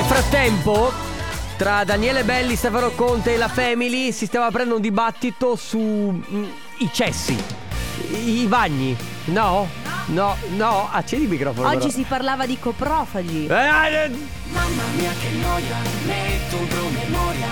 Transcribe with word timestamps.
Nel 0.00 0.08
frattempo, 0.08 0.90
tra 1.58 1.84
Daniele 1.84 2.24
Belli, 2.24 2.56
Stefano 2.56 2.88
Conte 2.92 3.34
e 3.34 3.36
la 3.36 3.48
Family 3.48 4.12
si 4.12 4.24
stava 4.24 4.46
aprendo 4.46 4.76
un 4.76 4.80
dibattito 4.80 5.56
su 5.56 5.78
mm, 5.78 6.44
i 6.78 6.88
cessi, 6.90 7.36
i, 8.08 8.40
i 8.40 8.46
bagni. 8.46 8.96
No? 9.26 9.68
No, 10.06 10.36
no, 10.56 10.88
accendi 10.90 11.26
il 11.26 11.30
microfono. 11.30 11.68
Oggi 11.68 11.78
però. 11.80 11.90
si 11.90 12.04
parlava 12.08 12.46
di 12.46 12.58
coprofagi. 12.58 13.46
Eh, 13.46 13.54
eh, 13.54 14.10
Mamma 14.52 14.82
mia 14.96 15.12
che 15.20 15.36
noia, 15.36 15.76
metto 16.06 16.56
un 16.56 16.66
promemoria 16.66 17.48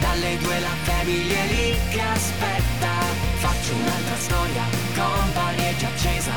Dalle 0.00 0.38
due 0.38 0.58
la 0.58 0.74
famiglia 0.82 1.38
è 1.38 1.46
lì 1.46 1.76
che 1.88 2.00
aspetta 2.00 2.90
Faccio 3.36 3.74
un'altra 3.74 4.16
storia, 4.16 4.64
è 5.54 5.76
già 5.76 5.86
accesa 5.86 6.32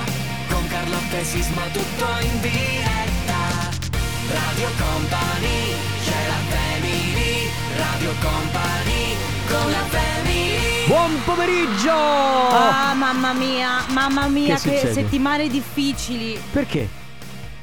Con 0.48 0.68
Carlotta 0.68 1.18
e 1.18 1.24
Sisma 1.24 1.64
tutto 1.74 2.06
in 2.22 2.40
diretta 2.40 3.15
Radio 4.28 4.68
Company, 4.78 5.74
c'è 6.04 6.28
la 6.28 6.56
family 6.56 7.50
Radio 7.78 8.12
Company, 8.22 9.16
con 9.48 9.72
la 9.72 9.84
family 9.90 10.88
Buon 10.88 11.22
pomeriggio! 11.24 11.92
Ah, 11.92 12.94
mamma 12.96 13.34
mia, 13.34 13.84
mamma 13.90 14.28
mia, 14.28 14.56
Che 14.56 14.70
che, 14.70 14.78
succede? 14.78 14.94
settimane 14.94 15.48
difficili. 15.50 16.40
Perché? 16.52 16.88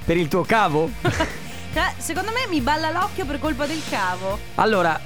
Per 0.05 0.17
il 0.17 0.29
tuo 0.29 0.43
cavo? 0.43 0.91
Cioè, 1.73 1.95
secondo 1.97 2.33
me 2.33 2.47
mi 2.51 2.61
balla 2.61 2.91
l'occhio 2.91 3.25
per 3.25 3.39
colpa 3.39 3.65
del 3.65 3.81
cavo. 3.89 4.39
allora, 4.57 5.01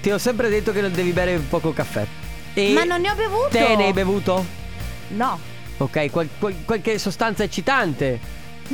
ti 0.00 0.08
ho 0.08 0.18
sempre 0.18 0.48
detto 0.48 0.70
che 0.70 0.80
non 0.80 0.92
devi 0.92 1.10
bere 1.10 1.36
poco 1.38 1.72
caffè. 1.72 2.06
E 2.54 2.72
Ma 2.72 2.84
non 2.84 3.00
ne 3.00 3.10
ho 3.10 3.14
bevuto. 3.16 3.48
Te 3.50 3.74
ne 3.74 3.86
hai 3.86 3.92
bevuto? 3.92 4.44
No, 5.08 5.38
Ok, 5.78 6.10
qual- 6.10 6.28
qual- 6.38 6.54
qualche 6.64 6.96
sostanza 6.98 7.42
eccitante? 7.42 8.20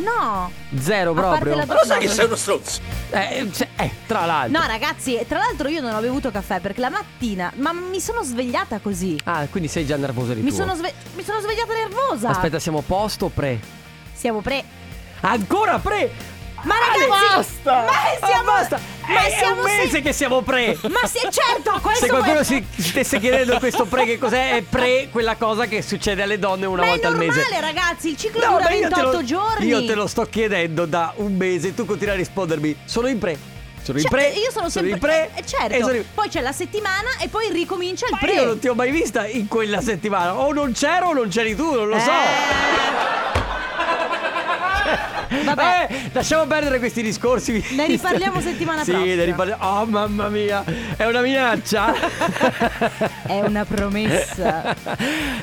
No. 0.03 0.51
Zero 0.79 1.13
proprio. 1.13 1.57
Ma 1.57 1.65
lo 1.75 1.85
sai 1.85 2.01
che 2.01 2.09
sei 2.09 2.27
uno 2.27 2.37
stronzo? 2.37 2.81
Eh, 3.11 3.49
cioè, 3.53 3.69
eh, 3.77 3.91
tra 4.07 4.25
l'altro. 4.25 4.61
No, 4.61 4.67
ragazzi, 4.67 5.19
tra 5.29 5.39
l'altro 5.39 5.69
io 5.69 5.81
non 5.81 5.95
ho 5.95 6.01
bevuto 6.01 6.31
caffè 6.31 6.61
perché 6.61 6.81
la 6.81 6.91
mattina, 6.91 7.53
ma 7.57 7.73
mi 7.73 8.01
sono 8.01 8.23
svegliata 8.23 8.79
così. 8.79 9.19
Ah, 9.25 9.47
quindi 9.51 9.69
sei 9.69 9.87
già 9.87 9.97
nervoso 9.97 10.33
di 10.35 10.41
Mi 10.43 10.49
tuo. 10.51 10.59
sono, 10.59 10.75
sve- 10.75 10.93
mi 11.15 11.23
sono 11.25 11.41
svegliata 11.41 11.73
nervosa. 11.75 12.29
Aspetta, 12.31 12.59
siamo 12.59 12.83
post 12.83 13.23
o 13.23 13.29
pre? 13.29 13.59
Siamo 14.15 14.41
pre. 14.41 14.65
Ancora 15.21 15.79
pre! 15.79 16.11
Ma 16.63 16.75
Ah, 16.75 16.79
ragazzi, 16.93 17.35
basta! 17.35 17.85
ma 17.85 18.27
siamo- 18.27 18.41
Ah, 18.41 18.45
basta! 18.45 18.81
Ma 19.09 19.25
è 19.25 19.31
siamo 19.39 19.55
un 19.57 19.63
mese 19.63 19.89
se- 19.91 20.01
che 20.03 20.13
siamo 20.13 20.43
pre! 20.43 20.77
Ma 20.83 21.07
sì, 21.07 21.19
certo, 21.31 21.79
questo 21.81 22.05
Se 22.05 22.11
qualcuno 22.11 22.39
è... 22.41 22.45
si 22.45 22.65
stesse 22.77 23.19
chiedendo 23.19 23.59
questo 23.59 23.85
pre 23.87 24.05
che 24.05 24.19
cos'è, 24.19 24.57
è 24.57 24.63
pre 24.63 25.09
quella 25.11 25.37
cosa 25.37 25.67
che 25.67 25.83
succede 25.83 26.23
alle 26.23 26.39
donne 26.39 26.67
una 26.67 26.83
Ma 26.83 26.89
volta 26.89 27.09
al 27.09 27.17
mese. 27.17 27.41
normale, 27.41 27.61
ragazzi, 27.61 28.11
il 28.11 28.17
ciclo 28.17 28.45
No, 28.45 28.53
dura 28.53 28.65
ma 28.65 28.71
io 28.71 28.89
te 28.89 28.95
28 28.95 29.11
lo- 29.13 29.25
giorni. 29.25 29.67
Io 29.67 29.85
te 29.85 29.95
lo 29.95 30.07
sto 30.07 30.23
chiedendo 30.25 30.85
da 30.87 31.13
un 31.17 31.35
mese, 31.37 31.75
tu 31.75 31.85
continui 31.85 32.15
a 32.15 32.17
rispondermi. 32.17 32.77
Sono 32.85 33.09
in 33.09 33.19
pre. 33.19 33.39
Sono 33.83 33.99
in 33.99 34.05
Cioè, 34.05 34.11
pre. 34.13 34.29
io 34.39 34.51
sono 34.51 34.69
sempre 34.69 34.93
in 34.93 34.99
pre. 34.99 35.31
eh, 35.35 35.47
certo. 35.47 35.73
e 35.75 35.79
sono 35.81 35.93
in- 35.95 36.05
Poi 36.13 36.29
c'è 36.29 36.41
la 36.43 36.53
settimana 36.53 37.09
e 37.23 37.29
poi 37.29 37.51
ricomincia 37.51 38.05
il 38.07 38.13
Ma 38.13 38.19
pre. 38.19 38.33
io 38.33 38.45
non 38.45 38.59
ti 38.59 38.69
ho 38.69 38.75
mai 38.75 38.91
vista 38.91 39.27
in 39.27 39.49
quella 39.49 39.81
settimana. 39.81 40.35
O 40.35 40.53
non 40.53 40.73
c'ero 40.73 41.09
o 41.09 41.13
non 41.15 41.29
c'eri 41.29 41.55
tu, 41.57 41.73
non 41.73 41.89
lo 41.89 41.99
so. 41.99 42.11
Eh, 45.29 45.45
Vabbè, 45.45 45.87
Eh, 45.91 46.11
lasciamo 46.13 46.47
perdere 46.47 46.79
questi 46.79 47.03
discorsi. 47.03 47.65
Ne 47.73 47.87
riparliamo 47.87 48.41
settimana 48.41 48.83
sì, 48.85 48.91
prossima. 48.93 49.15
ne 49.15 49.25
riparliamo. 49.25 49.65
Oh, 49.65 49.85
mamma 49.87 50.29
mia, 50.29 50.65
è 50.97 51.05
una 51.07 51.21
minaccia. 51.21 51.95
è 53.27 53.41
una 53.41 53.65
promessa. 53.65 54.75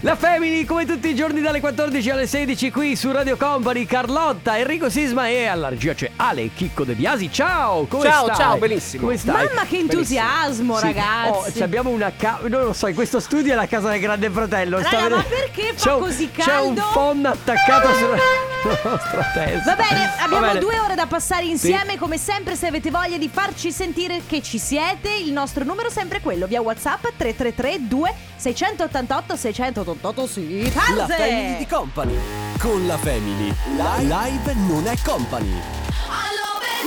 La 0.01 0.15
Family, 0.15 0.65
come 0.65 0.85
tutti 0.85 1.07
i 1.09 1.15
giorni 1.15 1.41
dalle 1.41 1.59
14 1.59 2.09
alle 2.09 2.27
16 2.27 2.71
qui 2.71 2.95
su 2.95 3.11
Radio 3.11 3.37
Company, 3.37 3.85
Carlotta, 3.85 4.57
Enrico 4.57 4.89
Sisma 4.89 5.27
e 5.27 5.45
alla 5.45 5.69
regia 5.69 5.93
c'è 5.93 6.11
Ale 6.15 6.49
Chicco 6.53 6.83
De 6.83 6.93
Biasi. 6.93 7.31
Ciao, 7.31 7.85
come 7.85 8.03
Ciao, 8.09 8.25
stai? 8.25 8.35
ciao, 8.35 8.57
benissimo. 8.57 9.03
Come 9.03 9.17
stai? 9.17 9.45
Mamma 9.47 9.65
che 9.67 9.77
entusiasmo, 9.77 10.77
Sì. 10.77 10.83
ragazzi. 10.85 11.29
Oh, 11.29 11.51
ci 11.51 11.63
abbiamo 11.63 11.89
una 11.89 12.11
ca- 12.15 12.39
non 12.47 12.63
lo 12.65 12.73
so, 12.73 12.87
in 12.87 12.95
questo 12.95 13.19
studio 13.19 13.53
è 13.53 13.55
la 13.55 13.67
casa 13.67 13.89
del 13.89 13.99
grande 13.99 14.29
fratello. 14.29 14.79
Raga, 14.81 15.09
ma 15.15 15.23
perché 15.23 15.73
fa 15.75 15.91
C'è 15.93 15.97
così 15.99 16.31
C'è 16.31 16.59
un 16.59 16.75
caldo? 16.75 16.89
phon 16.93 17.25
attaccato 17.25 17.93
sulla 17.93 18.15
nostra 18.83 19.31
testa. 19.33 19.74
Va 19.75 19.83
bene, 19.89 20.11
abbiamo 20.19 20.39
Va 20.39 20.47
bene. 20.53 20.59
due 20.59 20.79
ore 20.79 20.95
da 20.95 21.05
passare 21.05 21.45
insieme. 21.45 21.97
Come 21.97 22.17
sempre, 22.17 22.55
se 22.55 22.67
avete 22.67 22.89
voglia 22.91 23.17
di 23.17 23.27
farci 23.29 23.71
sentire 23.71 24.21
che 24.25 24.41
ci 24.41 24.57
siete, 24.57 25.13
il 25.13 25.31
nostro 25.33 25.63
numero 25.65 25.89
è 25.89 25.91
sempre 25.91 26.21
quello: 26.21 26.47
via 26.47 26.61
WhatsApp 26.61 27.01
333 27.17 27.87
2688 27.87 29.35
688 29.35 30.27
sì. 30.27 30.63
La 30.63 30.69
Tanze! 31.05 31.13
family 31.15 31.57
di 31.57 31.67
company. 31.67 32.17
Con 32.59 32.87
la 32.87 32.97
family. 32.97 33.53
Live 33.75 34.53
non 34.53 34.87
è 34.87 34.95
company. 35.03 35.61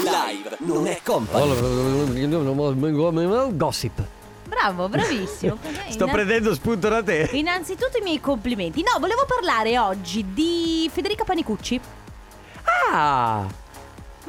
Live 0.03 0.56
non 0.60 0.87
è 0.87 1.00
company. 1.03 1.48
Gossip. 3.56 4.03
Bravo, 4.48 4.88
bravissimo. 4.88 5.59
Sto 5.91 6.04
Inna- 6.04 6.12
prendendo 6.12 6.54
spunto 6.54 6.88
da 6.88 7.03
te. 7.03 7.28
Innanzitutto 7.32 7.98
i 7.98 8.03
miei 8.03 8.21
complimenti. 8.21 8.82
No, 8.82 8.98
volevo 8.98 9.27
parlare 9.27 9.78
oggi 9.78 10.25
di 10.32 10.88
Federica 10.93 11.25
Panicucci. 11.25 11.81
Ah! 12.91 13.66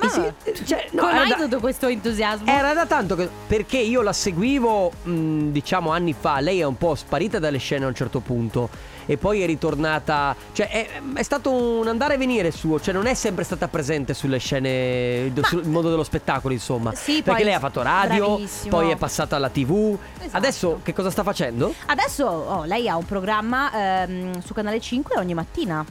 Ma 0.01 0.07
sì, 0.09 0.63
cioè, 0.65 0.87
no, 0.91 1.01
come 1.01 1.13
mai 1.13 1.29
da- 1.29 1.35
tutto 1.35 1.59
questo 1.59 1.87
entusiasmo? 1.87 2.49
Era 2.49 2.73
da 2.73 2.85
tanto 2.85 3.15
che. 3.15 3.29
Perché 3.47 3.77
io 3.77 4.01
la 4.01 4.13
seguivo, 4.13 4.91
mh, 5.03 5.49
diciamo, 5.49 5.91
anni 5.91 6.15
fa. 6.17 6.39
Lei 6.39 6.59
è 6.61 6.63
un 6.63 6.77
po' 6.77 6.95
sparita 6.95 7.37
dalle 7.37 7.57
scene 7.57 7.83
a 7.83 7.89
un 7.89 7.95
certo 7.95 8.21
punto. 8.21 8.69
E 9.05 9.17
poi 9.17 9.41
è 9.41 9.45
ritornata. 9.45 10.35
Cioè, 10.53 10.69
è, 10.69 10.87
è 11.15 11.23
stato 11.23 11.51
un 11.51 11.87
andare 11.87 12.13
e 12.13 12.17
venire 12.17 12.51
suo. 12.51 12.79
Cioè, 12.79 12.93
non 12.93 13.07
è 13.07 13.13
sempre 13.13 13.43
stata 13.43 13.67
presente 13.67 14.13
sulle 14.13 14.37
scene. 14.37 15.31
Ma- 15.35 15.43
sul 15.43 15.67
mondo 15.67 15.89
dello 15.89 16.03
spettacolo, 16.03 16.53
insomma. 16.53 16.93
Sì, 16.95 17.21
perché 17.21 17.43
lei 17.43 17.53
ha 17.53 17.59
fatto 17.59 17.81
radio, 17.81 18.35
bravissimo. 18.35 18.77
poi 18.77 18.91
è 18.91 18.95
passata 18.95 19.35
alla 19.35 19.49
TV. 19.49 19.97
Esatto. 20.19 20.37
Adesso 20.37 20.79
che 20.81 20.93
cosa 20.93 21.09
sta 21.09 21.23
facendo? 21.23 21.73
Adesso 21.87 22.25
oh, 22.25 22.63
lei 22.63 22.87
ha 22.87 22.95
un 22.95 23.05
programma 23.05 24.03
ehm, 24.03 24.41
su 24.41 24.53
Canale 24.53 24.79
5 24.79 25.17
ogni 25.17 25.33
mattina. 25.33 25.85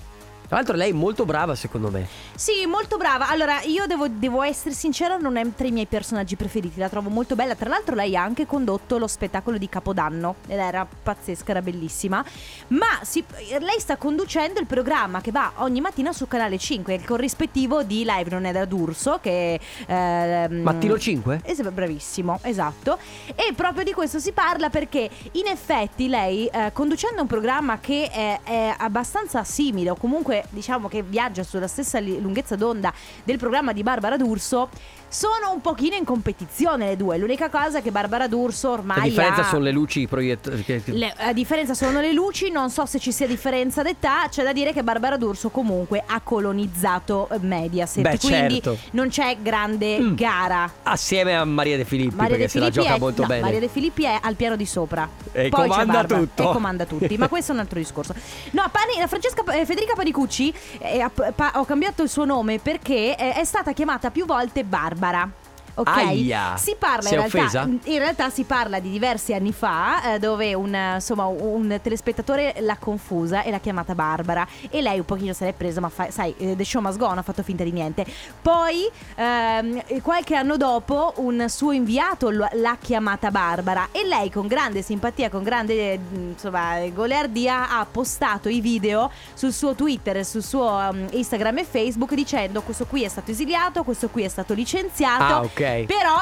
Tra 0.48 0.56
l'altro, 0.56 0.76
lei 0.76 0.90
è 0.90 0.94
molto 0.94 1.26
brava, 1.26 1.54
secondo 1.54 1.90
me. 1.90 2.06
Sì, 2.34 2.64
molto 2.66 2.96
brava. 2.96 3.28
Allora, 3.28 3.60
io 3.64 3.86
devo, 3.86 4.08
devo 4.08 4.42
essere 4.42 4.74
sincera, 4.74 5.18
non 5.18 5.36
è 5.36 5.44
tra 5.54 5.66
i 5.66 5.70
miei 5.70 5.84
personaggi 5.84 6.36
preferiti. 6.36 6.78
La 6.80 6.88
trovo 6.88 7.10
molto 7.10 7.34
bella. 7.34 7.54
Tra 7.54 7.68
l'altro, 7.68 7.94
lei 7.94 8.16
ha 8.16 8.22
anche 8.22 8.46
condotto 8.46 8.96
lo 8.96 9.06
spettacolo 9.06 9.58
di 9.58 9.68
Capodanno. 9.68 10.36
Ed 10.46 10.58
era 10.58 10.86
pazzesca, 11.02 11.50
era 11.50 11.60
bellissima. 11.60 12.24
Ma 12.68 12.86
si- 13.02 13.22
lei 13.60 13.78
sta 13.78 13.98
conducendo 13.98 14.58
il 14.58 14.64
programma 14.64 15.20
che 15.20 15.30
va 15.32 15.52
ogni 15.56 15.82
mattina 15.82 16.14
su 16.14 16.26
Canale 16.26 16.56
5, 16.56 16.94
il 16.94 17.04
corrispettivo 17.04 17.82
di 17.82 18.04
Live 18.06 18.30
Non 18.30 18.46
è 18.46 18.52
da 18.52 18.64
D'Urso. 18.64 19.18
Che. 19.20 19.60
ehm, 19.86 20.62
Mattino 20.62 20.98
5? 20.98 21.40
Es- 21.44 21.60
bravissimo, 21.60 22.38
esatto. 22.40 22.96
E 23.34 23.52
proprio 23.54 23.84
di 23.84 23.92
questo 23.92 24.18
si 24.18 24.32
parla 24.32 24.70
perché 24.70 25.10
in 25.32 25.46
effetti 25.46 26.08
lei, 26.08 26.46
eh, 26.46 26.70
conducendo 26.72 27.20
un 27.20 27.26
programma 27.26 27.80
che 27.80 28.08
è, 28.10 28.40
è 28.42 28.74
abbastanza 28.78 29.44
simile, 29.44 29.90
o 29.90 29.94
comunque 29.94 30.37
diciamo 30.50 30.88
che 30.88 31.02
viaggia 31.02 31.42
sulla 31.42 31.66
stessa 31.66 32.00
lunghezza 32.00 32.56
d'onda 32.56 32.92
del 33.24 33.38
programma 33.38 33.72
di 33.72 33.82
Barbara 33.82 34.16
D'Urso, 34.16 34.68
sono 35.08 35.52
un 35.52 35.60
pochino 35.60 35.96
in 35.96 36.04
competizione 36.04 36.86
le 36.88 36.96
due. 36.96 37.16
L'unica 37.18 37.48
cosa 37.48 37.78
è 37.78 37.82
che 37.82 37.90
Barbara 37.90 38.26
D'Urso 38.28 38.70
ormai 38.70 38.96
La 38.98 39.02
differenza 39.04 39.40
ha... 39.40 39.44
sono 39.44 39.62
le 39.62 39.70
luci 39.72 40.06
proiettate. 40.06 40.82
Le- 40.86 41.14
a 41.16 41.32
differenza 41.32 41.74
sono 41.74 42.00
le 42.00 42.12
luci, 42.12 42.50
non 42.50 42.70
so 42.70 42.84
se 42.86 42.98
ci 42.98 43.12
sia 43.12 43.26
differenza 43.26 43.82
d'età, 43.82 44.26
c'è 44.28 44.42
da 44.44 44.52
dire 44.52 44.72
che 44.72 44.82
Barbara 44.82 45.16
D'Urso 45.16 45.48
comunque 45.50 46.02
ha 46.06 46.20
colonizzato 46.20 47.28
eh, 47.30 47.38
Mediaset, 47.40 48.02
Beh, 48.02 48.18
quindi 48.18 48.54
certo. 48.62 48.78
non 48.92 49.08
c'è 49.08 49.36
grande 49.40 49.98
Mm. 49.98 50.14
gara. 50.14 50.70
Assieme 50.82 51.34
a 51.36 51.44
Maria 51.44 51.76
De 51.76 51.84
Filippi, 51.84 52.14
Maria 52.14 52.36
perché 52.36 52.44
De 52.44 52.50
se 52.50 52.58
la 52.58 52.64
Filippi 52.66 52.82
gioca 52.84 52.96
è, 52.96 53.00
molto 53.00 53.22
no, 53.22 53.28
bene. 53.28 53.40
Maria 53.40 53.60
De 53.60 53.68
Filippi 53.68 54.04
è 54.04 54.18
al 54.20 54.34
piano 54.34 54.56
di 54.56 54.66
sopra. 54.66 55.08
E 55.32 55.48
Poi 55.48 55.68
comanda 55.68 55.92
Barbara, 55.92 56.20
tutto. 56.20 56.50
E 56.50 56.52
comanda 56.52 56.84
tutti. 56.84 57.16
Ma 57.16 57.28
questo 57.28 57.52
è 57.52 57.54
un 57.54 57.60
altro 57.60 57.78
discorso. 57.78 58.14
No, 58.50 58.64
Pani- 58.70 59.06
Francesca, 59.08 59.42
eh, 59.52 59.64
Federica 59.64 59.94
Panicucci 59.94 60.52
eh, 60.78 61.08
pa- 61.34 61.52
ho 61.54 61.64
cambiato 61.64 62.02
il 62.02 62.08
suo 62.08 62.24
nome 62.24 62.58
perché 62.58 63.16
eh, 63.16 63.32
è 63.34 63.44
stata 63.44 63.72
chiamata 63.72 64.10
più 64.10 64.26
volte 64.26 64.64
Barbara. 64.64 64.96
Bárbara. 64.98 65.47
Ok, 65.78 65.86
Aia. 65.96 66.56
si 66.56 66.74
parla 66.78 67.08
in 67.08 67.14
realtà, 67.16 67.68
in 67.84 67.98
realtà 67.98 68.30
si 68.30 68.42
parla 68.44 68.78
di 68.80 68.90
diversi 68.90 69.32
anni 69.34 69.52
fa 69.52 70.14
eh, 70.14 70.18
dove 70.18 70.54
un, 70.54 70.76
insomma, 70.94 71.26
un 71.26 71.78
telespettatore 71.82 72.56
l'ha 72.60 72.76
confusa 72.78 73.42
e 73.42 73.50
l'ha 73.50 73.60
chiamata 73.60 73.94
Barbara. 73.94 74.46
E 74.70 74.80
lei 74.82 74.98
un 74.98 75.04
pochino 75.04 75.32
se 75.32 75.44
l'è 75.44 75.52
presa 75.52 75.80
ma 75.80 75.88
fa- 75.88 76.10
sai 76.10 76.34
eh, 76.38 76.56
The 76.56 76.64
Show 76.64 76.82
Must 76.82 76.98
Go 76.98 77.06
On 77.06 77.18
ha 77.18 77.22
fatto 77.22 77.42
finta 77.42 77.62
di 77.64 77.70
niente. 77.72 78.04
Poi 78.42 78.88
ehm, 79.14 80.00
qualche 80.02 80.34
anno 80.34 80.56
dopo 80.56 81.14
un 81.16 81.44
suo 81.48 81.72
inviato 81.72 82.30
l'ha 82.30 82.76
chiamata 82.80 83.30
Barbara. 83.30 83.88
E 83.92 84.04
lei 84.04 84.30
con 84.30 84.46
grande 84.46 84.82
simpatia 84.82 85.28
con 85.30 85.42
grande 85.42 85.92
eh, 85.92 86.00
insomma 86.12 86.86
goliardia 86.88 87.70
ha 87.78 87.86
postato 87.90 88.48
i 88.48 88.60
video 88.60 89.10
sul 89.34 89.52
suo 89.52 89.74
Twitter 89.74 90.16
e 90.18 90.24
sul 90.24 90.42
suo 90.42 90.64
um, 90.90 91.06
Instagram 91.10 91.58
e 91.58 91.64
Facebook 91.64 92.14
dicendo 92.14 92.62
questo 92.62 92.86
qui 92.86 93.04
è 93.04 93.08
stato 93.08 93.30
esiliato 93.30 93.82
questo 93.84 94.08
qui 94.08 94.22
è 94.24 94.28
stato 94.28 94.54
licenziato 94.54 95.24
Ah, 95.34 95.40
ok. 95.42 95.60
Però 95.86 96.16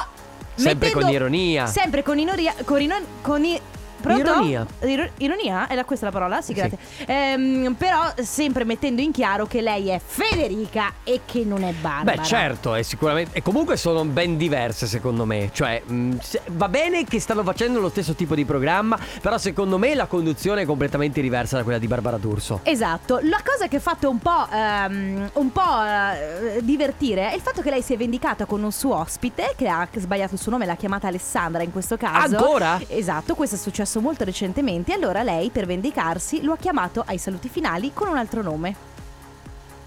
Sempre 0.54 0.74
mettendo- 0.88 1.00
con 1.06 1.14
ironia. 1.14 1.66
Sempre 1.66 2.02
con 2.02 2.18
ironia 2.18 2.54
con, 2.64 2.80
ino- 2.80 2.96
con 3.22 3.44
i- 3.44 3.60
Pronto? 4.06 4.30
Ironia. 4.30 4.66
Iro- 4.82 5.10
ironia? 5.18 5.66
È 5.66 5.74
la, 5.74 5.84
questa 5.84 6.06
la 6.06 6.12
parola? 6.12 6.40
Sì, 6.40 6.52
Sì. 6.52 6.54
grazie. 6.54 6.78
Ehm, 7.06 7.74
però 7.76 8.12
sempre 8.22 8.64
mettendo 8.64 9.00
in 9.02 9.10
chiaro 9.12 9.46
che 9.46 9.60
lei 9.60 9.88
è 9.88 10.00
Federica 10.04 10.92
e 11.04 11.20
che 11.24 11.44
non 11.44 11.62
è 11.64 11.72
Barbara. 11.72 12.16
Beh, 12.16 12.22
certo, 12.24 12.74
è 12.74 12.82
sicuramente. 12.82 13.36
E 13.38 13.42
comunque 13.42 13.76
sono 13.76 14.04
ben 14.04 14.36
diverse, 14.36 14.86
secondo 14.86 15.24
me. 15.24 15.50
Cioè, 15.52 15.82
mh, 15.84 16.18
se- 16.22 16.42
va 16.52 16.68
bene 16.68 17.04
che 17.04 17.18
stanno 17.20 17.42
facendo 17.42 17.80
lo 17.80 17.88
stesso 17.88 18.14
tipo 18.14 18.34
di 18.34 18.44
programma, 18.44 18.98
però 19.20 19.38
secondo 19.38 19.78
me 19.78 19.94
la 19.94 20.06
conduzione 20.06 20.62
è 20.62 20.64
completamente 20.66 21.20
diversa 21.20 21.56
da 21.56 21.62
quella 21.62 21.78
di 21.78 21.86
Barbara 21.86 22.16
D'Urso. 22.16 22.60
Esatto, 22.62 23.18
la 23.22 23.40
cosa 23.44 23.66
che 23.68 23.76
ha 23.76 23.80
fatto 23.80 24.08
un 24.08 24.18
po', 24.18 24.46
ehm, 24.50 25.30
un 25.34 25.52
po' 25.52 25.82
eh, 25.84 26.60
divertire 26.62 27.30
è 27.30 27.34
il 27.34 27.40
fatto 27.40 27.62
che 27.62 27.70
lei 27.70 27.82
si 27.82 27.94
è 27.94 27.96
vendicata 27.96 28.44
con 28.44 28.62
un 28.62 28.72
suo 28.72 28.94
ospite 28.96 29.54
che 29.56 29.68
ha 29.68 29.86
sbagliato 29.96 30.34
il 30.34 30.40
suo 30.40 30.50
nome, 30.52 30.66
l'ha 30.66 30.76
chiamata 30.76 31.08
Alessandra 31.08 31.62
in 31.62 31.72
questo 31.72 31.96
caso. 31.96 32.36
Ancora? 32.36 32.80
Esatto, 32.88 33.34
questo 33.34 33.56
è 33.56 33.58
successo 33.58 33.95
molto 34.00 34.24
recentemente. 34.24 34.92
E 34.92 34.94
allora 34.94 35.22
lei, 35.22 35.50
per 35.50 35.66
vendicarsi, 35.66 36.42
lo 36.42 36.52
ha 36.52 36.56
chiamato 36.56 37.02
ai 37.06 37.18
saluti 37.18 37.48
finali 37.48 37.92
con 37.92 38.08
un 38.08 38.16
altro 38.16 38.42
nome. 38.42 38.94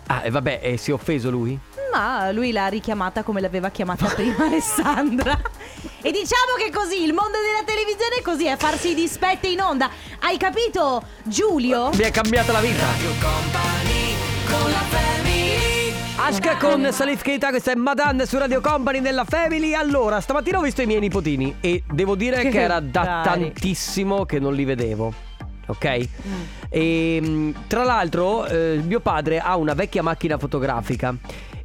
Ah, 0.08 0.24
e 0.24 0.32
vabbè, 0.32 0.60
e 0.64 0.78
si 0.78 0.90
è 0.90 0.94
offeso 0.94 1.30
lui? 1.30 1.58
Ma 1.92 2.32
lui 2.32 2.52
l'ha 2.52 2.68
richiamata 2.68 3.24
come 3.24 3.42
l'aveva 3.42 3.70
chiamata 3.70 4.08
prima 4.14 4.46
Alessandra. 4.46 5.40
E 6.02 6.12
diciamo 6.12 6.56
che 6.58 6.72
così 6.72 7.04
il 7.04 7.14
mondo 7.14 7.38
della 7.40 7.64
televisione 7.66 8.16
è 8.20 8.22
così, 8.22 8.46
è 8.46 8.58
farsi 8.58 8.90
i 8.92 8.96
dispetti 8.96 9.52
in 9.52 9.62
onda. 9.62 9.90
Hai 10.20 10.38
capito, 10.38 11.04
Giulio? 11.24 11.90
Mi 11.94 12.04
ha 12.04 12.12
cambiato 12.12 12.52
la 12.52 12.62
vita. 12.62 12.86
Radio 12.86 13.12
Company 13.20 14.16
con 14.48 14.72
la 14.72 14.84
family 14.90 15.69
Ashka 16.22 16.58
con 16.58 16.86
Salif 16.92 17.22
Keita, 17.22 17.50
questa 17.50 17.72
è 17.72 17.76
Madame 17.76 18.26
su 18.26 18.38
Radio 18.38 18.60
Company 18.60 19.00
nella 19.00 19.24
Family. 19.24 19.74
Allora, 19.74 20.20
stamattina 20.20 20.60
ho 20.60 20.62
visto 20.62 20.82
i 20.82 20.86
miei 20.86 21.00
nipotini 21.00 21.56
e 21.62 21.82
devo 21.90 22.16
dire 22.16 22.50
che, 22.50 22.60
era 22.60 22.82
da 22.82 23.22
tantissimo 23.24 24.26
che 24.26 24.38
non 24.38 24.54
li 24.54 24.66
vedevo. 24.66 25.14
Ok? 25.68 26.08
E 26.68 27.22
mh, 27.22 27.68
tra 27.68 27.84
l'altro, 27.84 28.46
eh, 28.46 28.82
mio 28.86 29.00
padre 29.00 29.40
ha 29.40 29.56
una 29.56 29.74
vecchia 29.74 30.04
macchina 30.04 30.38
fotografica 30.38 31.16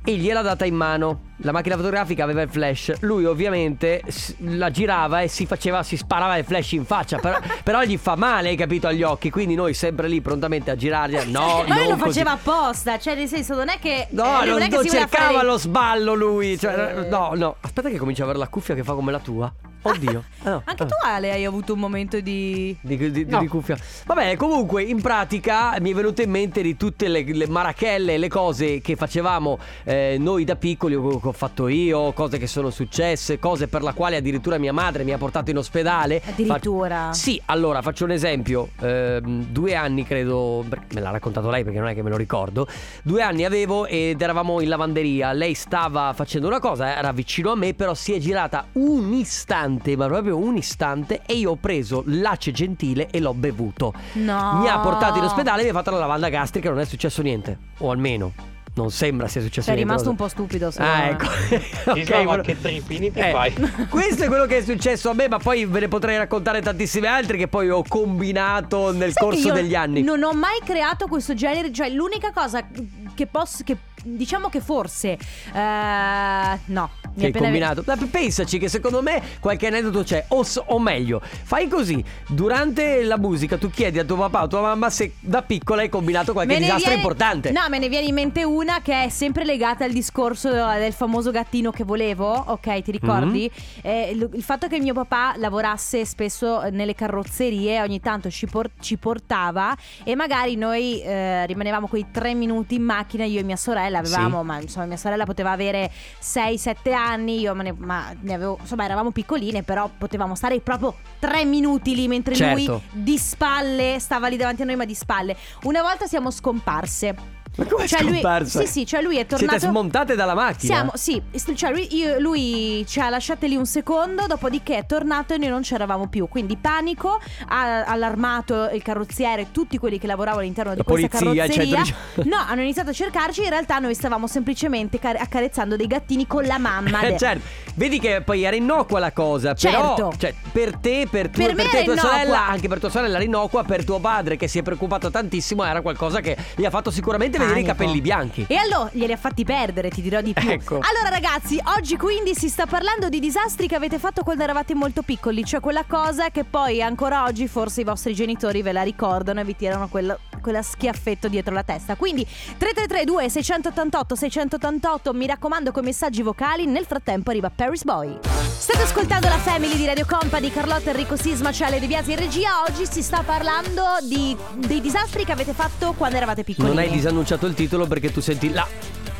e 0.06 0.16
gliel'ha 0.16 0.42
data 0.42 0.64
in 0.66 0.74
mano. 0.74 1.32
La 1.38 1.50
macchina 1.50 1.76
fotografica 1.76 2.24
aveva 2.24 2.42
il 2.42 2.50
flash. 2.50 3.00
Lui, 3.00 3.24
ovviamente, 3.24 4.02
la 4.38 4.70
girava 4.70 5.22
e 5.22 5.28
si 5.28 5.46
faceva, 5.46 5.82
si 5.82 5.96
sparava 5.96 6.36
il 6.36 6.44
flash 6.44 6.72
in 6.72 6.84
faccia. 6.84 7.18
Però, 7.18 7.38
però 7.64 7.82
gli 7.82 7.96
fa 7.96 8.14
male, 8.14 8.50
hai 8.50 8.56
capito, 8.56 8.86
agli 8.86 9.02
occhi. 9.02 9.30
Quindi 9.30 9.54
noi 9.54 9.72
sempre 9.72 10.06
lì 10.08 10.20
prontamente 10.20 10.70
a 10.70 10.76
girargli. 10.76 11.16
No, 11.30 11.64
Ma 11.66 11.74
lui 11.74 11.88
non 11.88 11.96
lo 11.98 12.04
così. 12.04 12.18
faceva 12.20 12.32
apposta, 12.32 12.98
cioè 12.98 13.14
nel 13.14 13.28
senso 13.28 13.54
non 13.54 13.68
è 13.70 13.78
che 13.78 14.08
No, 14.10 14.42
eh, 14.42 14.46
non, 14.46 14.60
è 14.60 14.68
che 14.68 14.76
non 14.76 14.86
cercava 14.86 15.32
fare- 15.32 15.46
lo 15.46 15.56
sballo 15.58 16.14
lui. 16.14 16.58
Cioè, 16.58 17.06
no, 17.08 17.32
no. 17.34 17.56
Aspetta 17.60 17.88
che 17.88 17.96
comincia 17.96 18.22
a 18.22 18.24
avere 18.24 18.38
la 18.38 18.48
cuffia 18.48 18.74
che 18.74 18.84
fa 18.84 18.92
come 18.92 19.10
la 19.10 19.20
tua. 19.20 19.52
Oddio. 19.86 20.24
Ah, 20.44 20.50
no. 20.50 20.62
Anche 20.64 20.82
Ah. 20.82 20.86
tu 20.86 20.94
Ale 21.02 21.30
hai 21.30 21.44
avuto 21.44 21.72
un 21.74 21.78
momento 21.78 22.20
di 22.20 22.76
Di, 22.80 22.96
di- 22.96 23.10
di- 23.10 23.24
No. 23.24 23.38
di 23.40 23.46
cuffia. 23.48 23.76
Vabbè, 24.06 24.36
comunque, 24.36 24.82
in 24.82 25.00
pratica 25.00 25.76
mi 25.80 25.90
è 25.90 25.94
venuto 25.94 26.22
in 26.22 26.30
mente 26.30 26.62
di 26.62 26.76
tutte 26.76 27.08
le, 27.08 27.22
le 27.24 27.46
marachelle, 27.48 28.18
le 28.18 28.28
cose 28.28 28.80
che 28.80 28.96
facevamo 28.96 29.58
eh, 29.84 30.16
noi 30.18 30.44
da 30.44 30.56
piccoli, 30.56 30.94
o 30.94 31.20
che 31.20 31.28
ho 31.28 31.32
fatto 31.32 31.68
io, 31.68 32.12
cose 32.12 32.38
che 32.38 32.46
sono 32.46 32.70
successe, 32.70 33.38
cose 33.38 33.68
per 33.68 33.82
la 33.82 33.92
quale 33.92 34.16
addirittura 34.16 34.58
mia 34.58 34.72
madre 34.72 35.04
mi 35.04 35.12
ha 35.12 35.18
portato 35.18 35.50
in 35.50 35.58
ospedale. 35.58 36.20
Addirittura? 36.24 37.06
Fa- 37.06 37.12
Sì, 37.12 37.40
allora 37.46 37.80
faccio 37.82 38.04
un 38.04 38.10
esempio. 38.12 38.70
Ehm, 38.80 39.46
due 39.46 39.74
anni 39.74 40.04
credo, 40.04 40.64
me 40.92 41.00
l'ha 41.00 41.10
raccontato 41.10 41.50
lei 41.50 41.62
perché 41.64 41.78
non 41.78 41.88
è 41.88 41.94
che 41.94 42.02
me 42.02 42.10
lo 42.10 42.16
ricordo. 42.16 42.66
Due 43.02 43.22
anni 43.22 43.44
avevo 43.44 43.86
ed 43.86 44.20
eravamo 44.20 44.60
in 44.60 44.68
lavanderia. 44.68 45.32
Lei 45.32 45.54
stava 45.54 46.12
facendo 46.14 46.46
una 46.46 46.60
cosa, 46.60 46.96
era 46.96 47.12
vicino 47.12 47.50
a 47.52 47.56
me, 47.56 47.74
però 47.74 47.94
si 47.94 48.12
è 48.12 48.18
girata 48.18 48.66
un 48.72 49.12
istante, 49.12 49.72
ma 49.96 50.06
proprio 50.06 50.36
un 50.38 50.56
istante, 50.56 51.22
e 51.26 51.34
io 51.34 51.52
ho 51.52 51.56
preso 51.56 52.02
l'ace 52.06 52.52
gentile 52.52 53.08
e 53.10 53.20
l'ho 53.20 53.34
bevuto. 53.34 53.92
No. 54.14 54.58
Mi 54.60 54.68
ha 54.68 54.78
portato 54.78 55.18
in 55.18 55.24
ospedale 55.24 55.60
e 55.62 55.64
mi 55.64 55.70
ha 55.70 55.74
fatto 55.74 55.90
la 55.90 55.98
lavanda 55.98 56.28
gastrica, 56.28 56.68
non 56.70 56.80
è 56.80 56.84
successo 56.84 57.22
niente. 57.22 57.58
O 57.78 57.90
almeno. 57.90 58.32
Non 58.76 58.90
sembra 58.90 59.28
sia 59.28 59.40
successo 59.40 59.66
Sei 59.66 59.76
niente. 59.76 59.92
rimasto 59.92 60.10
un 60.10 60.16
po' 60.16 60.26
stupido 60.26 60.72
Ah, 60.78 61.04
ecco. 61.04 61.26
Ok, 61.92 61.96
Insomma, 61.96 62.24
quello- 62.24 62.42
che 62.42 62.60
tripini 62.60 63.12
ti 63.12 63.20
Eh, 63.20 63.30
fai? 63.30 63.52
Questo 63.88 64.24
è 64.24 64.26
quello 64.26 64.46
che 64.46 64.56
è 64.58 64.62
successo 64.62 65.10
a 65.10 65.14
me, 65.14 65.28
ma 65.28 65.38
poi 65.38 65.64
ve 65.64 65.78
ne 65.78 65.86
potrei 65.86 66.16
raccontare 66.16 66.60
tantissime 66.60 67.06
altre 67.06 67.36
che 67.36 67.46
poi 67.46 67.70
ho 67.70 67.84
combinato 67.86 68.90
nel 68.90 69.12
Sai 69.12 69.22
corso 69.22 69.52
degli 69.52 69.76
anni. 69.76 70.02
Non 70.02 70.24
ho 70.24 70.32
mai 70.32 70.58
creato 70.64 71.06
questo 71.06 71.34
genere, 71.34 71.70
cioè 71.72 71.88
l'unica 71.88 72.32
cosa 72.32 72.66
che 73.14 73.26
posso 73.28 73.62
che 73.62 73.76
diciamo 74.02 74.48
che 74.48 74.60
forse 74.60 75.18
eh, 75.54 76.58
no, 76.64 76.90
Che 77.16 77.26
hai 77.26 77.32
combinato. 77.32 77.82
Ma 77.86 77.96
pensaci 78.10 78.58
che 78.58 78.68
secondo 78.68 79.00
me 79.02 79.22
qualche 79.40 79.66
aneddoto 79.68 80.02
c'è. 80.02 80.24
O, 80.28 80.42
s- 80.42 80.62
o 80.66 80.78
meglio, 80.78 81.20
fai 81.22 81.68
così: 81.68 82.02
durante 82.28 83.02
la 83.04 83.18
musica 83.18 83.56
tu 83.56 83.70
chiedi 83.70 83.98
a 83.98 84.04
tuo 84.04 84.16
papà 84.16 84.42
o 84.42 84.44
a 84.44 84.48
tua 84.48 84.60
mamma 84.60 84.90
se 84.90 85.14
da 85.20 85.42
piccola 85.42 85.82
hai 85.82 85.88
combinato 85.88 86.32
qualche 86.32 86.54
Me 86.54 86.58
disastro 86.60 86.86
viene- 86.88 86.96
importante. 86.96 87.50
No, 87.52 87.60
me 87.68 87.78
ne 87.78 87.88
viene 87.88 88.06
in 88.08 88.14
mente 88.14 88.42
una 88.44 88.80
che 88.82 89.04
è 89.04 89.08
sempre 89.08 89.44
legata 89.44 89.84
al 89.84 89.92
discorso 89.92 90.50
del 90.50 90.92
famoso 90.92 91.30
gattino 91.30 91.70
che 91.70 91.84
volevo. 91.84 92.32
Ok, 92.46 92.82
ti 92.82 92.90
ricordi? 92.90 93.50
Mm-hmm. 93.50 93.96
Eh, 94.06 94.10
il, 94.10 94.30
il 94.34 94.42
fatto 94.42 94.66
che 94.66 94.78
mio 94.80 94.94
papà 94.94 95.34
lavorasse 95.36 96.04
spesso 96.04 96.62
nelle 96.70 96.94
carrozzerie, 96.94 97.80
ogni 97.80 98.00
tanto 98.00 98.30
ci, 98.30 98.46
por- 98.46 98.70
ci 98.80 98.96
portava 98.96 99.76
e 100.02 100.14
magari 100.16 100.56
noi 100.56 101.00
eh, 101.02 101.46
rimanevamo 101.46 101.86
quei 101.86 102.06
tre 102.10 102.34
minuti 102.34 102.74
in 102.74 102.82
macchina, 102.82 103.24
io 103.24 103.40
e 103.40 103.42
mia 103.42 103.56
sorella 103.56 103.98
avevamo, 103.98 104.40
Sì. 104.40 104.46
ma 104.46 104.60
insomma 104.60 104.86
mia 104.86 104.96
sorella 104.96 105.24
poteva 105.24 105.50
avere 105.52 105.90
6-7 106.22 106.92
anni, 106.92 107.02
io 107.26 107.54
me 107.54 107.62
ne, 107.62 107.74
ma 107.76 108.12
ne 108.20 108.34
avevo, 108.34 108.58
insomma 108.60 108.84
eravamo 108.84 109.10
piccoline, 109.10 109.62
però 109.62 109.90
potevamo 109.96 110.34
stare 110.34 110.58
proprio 110.60 110.94
tre 111.18 111.44
minuti 111.44 111.94
lì 111.94 112.08
mentre 112.08 112.36
lui 112.36 112.64
Certo. 112.64 112.82
di 112.92 113.18
spalle 113.18 113.98
stava 113.98 114.28
lì 114.28 114.36
davanti 114.36 114.62
a 114.62 114.64
noi 114.64 114.76
ma 114.76 114.84
di 114.84 114.94
spalle. 114.94 115.36
Una 115.62 115.82
volta 115.82 116.06
siamo 116.06 116.30
scomparse. 116.30 117.33
Ma 117.56 117.64
come 117.66 117.86
Cioè 117.86 118.02
lui, 118.02 118.20
sì, 118.46 118.66
sì, 118.66 118.86
cioè 118.86 119.00
lui 119.00 119.16
è 119.18 119.26
tornato. 119.26 119.58
Siete 119.58 119.66
smontate 119.68 120.14
dalla 120.16 120.34
macchina? 120.34 120.74
Siamo, 120.74 120.90
sì, 120.94 121.22
cioè 121.54 121.70
lui, 121.70 121.94
io- 121.96 122.18
lui 122.18 122.84
ci 122.88 122.98
ha 123.00 123.08
lasciate 123.08 123.46
lì 123.46 123.54
un 123.54 123.66
secondo, 123.66 124.26
dopodiché 124.26 124.78
è 124.78 124.86
tornato 124.86 125.34
e 125.34 125.38
noi 125.38 125.48
non 125.48 125.62
c'eravamo 125.62 126.08
più. 126.08 126.26
Quindi 126.28 126.56
panico, 126.56 127.20
ha 127.48 127.84
allarmato 127.84 128.68
il 128.70 128.82
carrozziere, 128.82 129.52
tutti 129.52 129.78
quelli 129.78 129.98
che 129.98 130.06
lavoravano 130.08 130.42
all'interno 130.42 130.70
La 130.70 130.76
di 130.76 130.82
questa 130.82 131.18
polizia, 131.18 131.46
carrozzeria. 131.46 131.84
118. 131.84 132.28
No, 132.28 132.36
hanno 132.44 132.60
iniziato 132.62 132.90
a 132.90 132.92
cercarci. 132.92 133.42
In 133.42 133.50
realtà 133.50 133.78
noi 133.78 133.94
stavamo 133.94 134.26
semplicemente 134.26 134.98
car- 134.98 135.20
accarezzando 135.20 135.76
dei 135.76 135.86
gattini 135.86 136.26
con 136.26 136.42
la 136.44 136.58
mamma. 136.58 137.00
Eh, 137.02 137.12
de- 137.12 137.18
certo, 137.18 137.46
vedi 137.76 138.00
che 138.00 138.20
poi 138.22 138.42
era 138.42 138.56
innocua 138.56 138.98
la 138.98 139.12
cosa, 139.12 139.54
Certo. 139.54 139.94
però 139.94 140.12
cioè, 140.18 140.34
per 140.50 140.76
te, 140.78 141.06
per, 141.08 141.28
tu, 141.28 141.40
Per 141.40 141.54
me 141.54 141.68
te 141.68 141.84
tua 141.84 141.96
sorella, 141.96 142.46
anche 142.48 142.66
per 142.68 142.80
tua 142.80 142.88
sorella 142.90 143.14
era 143.14 143.24
innocua, 143.24 143.62
per 143.62 143.84
tuo 143.84 144.00
padre 144.00 144.36
che 144.36 144.48
si 144.48 144.58
è 144.58 144.62
preoccupato 144.62 145.10
tantissimo 145.10 145.62
era 145.64 145.80
qualcosa 145.82 146.20
che 146.20 146.36
gli 146.56 146.64
ha 146.64 146.70
fatto 146.70 146.90
sicuramente 146.90 147.38
vedere 147.46 147.60
i 147.60 147.64
capelli 147.64 148.00
bianchi. 148.00 148.44
E 148.48 148.56
allora 148.56 148.90
glieli 148.92 149.12
ha 149.12 149.16
fatti 149.16 149.44
perdere, 149.44 149.90
ti 149.90 150.02
dirò 150.02 150.20
di 150.20 150.32
più. 150.32 150.48
Ecco. 150.48 150.74
Allora, 150.74 151.08
ragazzi, 151.08 151.60
oggi 151.76 151.96
quindi 151.96 152.34
si 152.34 152.48
sta 152.48 152.66
parlando 152.66 153.08
di 153.08 153.20
disastri 153.20 153.66
che 153.66 153.74
avete 153.74 153.98
fatto 153.98 154.22
quando 154.22 154.42
eravate 154.42 154.74
molto 154.74 155.02
piccoli, 155.02 155.44
cioè 155.44 155.60
quella 155.60 155.84
cosa 155.84 156.30
che 156.30 156.44
poi 156.44 156.82
ancora 156.82 157.24
oggi 157.24 157.46
forse 157.48 157.82
i 157.82 157.84
vostri 157.84 158.14
genitori 158.14 158.62
ve 158.62 158.72
la 158.72 158.82
ricordano 158.82 159.40
e 159.40 159.44
vi 159.44 159.56
tirano 159.56 159.88
quella, 159.88 160.18
quella 160.40 160.62
schiaffetto 160.62 161.28
dietro 161.28 161.52
la 161.54 161.62
testa. 161.62 161.96
Quindi 161.96 162.24
3332 162.24 163.28
688 163.28 164.14
688, 164.14 165.12
mi 165.12 165.26
raccomando 165.26 165.72
con 165.72 165.84
messaggi 165.84 166.22
vocali. 166.22 166.66
Nel 166.66 166.84
frattempo 166.84 167.30
arriva 167.30 167.50
Paris 167.50 167.84
Boy. 167.84 168.18
State 168.56 168.82
ascoltando 168.82 169.28
la 169.28 169.38
Family 169.38 169.76
di 169.76 169.86
Radio 169.86 170.06
Company, 170.06 170.50
Carlotta 170.50 170.90
Enrico 170.90 171.16
Sisma, 171.16 171.50
c'è 171.50 171.78
De 171.78 171.86
Biasi 171.86 172.12
in 172.12 172.18
regia. 172.18 172.62
Oggi 172.66 172.86
si 172.86 173.02
sta 173.02 173.22
parlando 173.22 173.82
di, 174.08 174.36
dei 174.54 174.80
disastri 174.80 175.24
che 175.24 175.32
avete 175.32 175.52
fatto 175.52 175.92
quando 175.94 176.16
eravate 176.16 176.44
piccoli. 176.44 176.68
Non 176.68 176.78
hai 176.78 176.88
disannunciato 176.90 177.33
il 177.46 177.54
titolo 177.54 177.86
perché 177.86 178.12
tu 178.12 178.20
senti 178.20 178.50
la. 178.52 178.66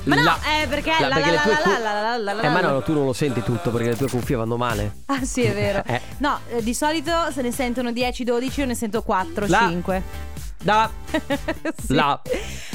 Ma 0.05 0.17
no, 0.17 0.37
eh, 0.63 0.67
perché 0.67 0.93
la- 1.01 1.09
la- 1.09 1.15
perché 1.15 1.31
la- 1.31 1.43
le 1.47 1.63
tue 1.63 1.73
la- 1.83 1.93
la- 2.03 2.17
la- 2.19 2.33
la- 2.35 2.43
Eh, 2.43 2.49
ma 2.51 2.61
no, 2.61 2.83
tu 2.83 2.93
non 2.93 3.07
lo 3.07 3.15
senti 3.15 3.43
tutto 3.43 3.71
perché 3.71 3.89
le 3.91 3.97
tue 3.97 4.09
cuffie 4.11 4.37
vanno 4.37 4.57
male. 4.59 4.97
Ah 5.07 5.25
sì, 5.25 5.43
è 5.43 5.55
vero. 5.55 5.83
Eh. 5.89 6.01
No, 6.19 6.39
eh, 6.51 6.63
di 6.63 6.75
solito 6.75 7.11
se 7.33 7.41
ne 7.41 7.51
sentono 7.51 7.91
10-12, 7.91 8.61
io 8.61 8.67
ne 8.67 8.75
sento 8.75 9.03
4, 9.03 9.47
La- 9.49 9.61
5. 9.67 10.03
Da. 10.65 10.91
Sì. 11.87 11.95
La. 11.95 12.21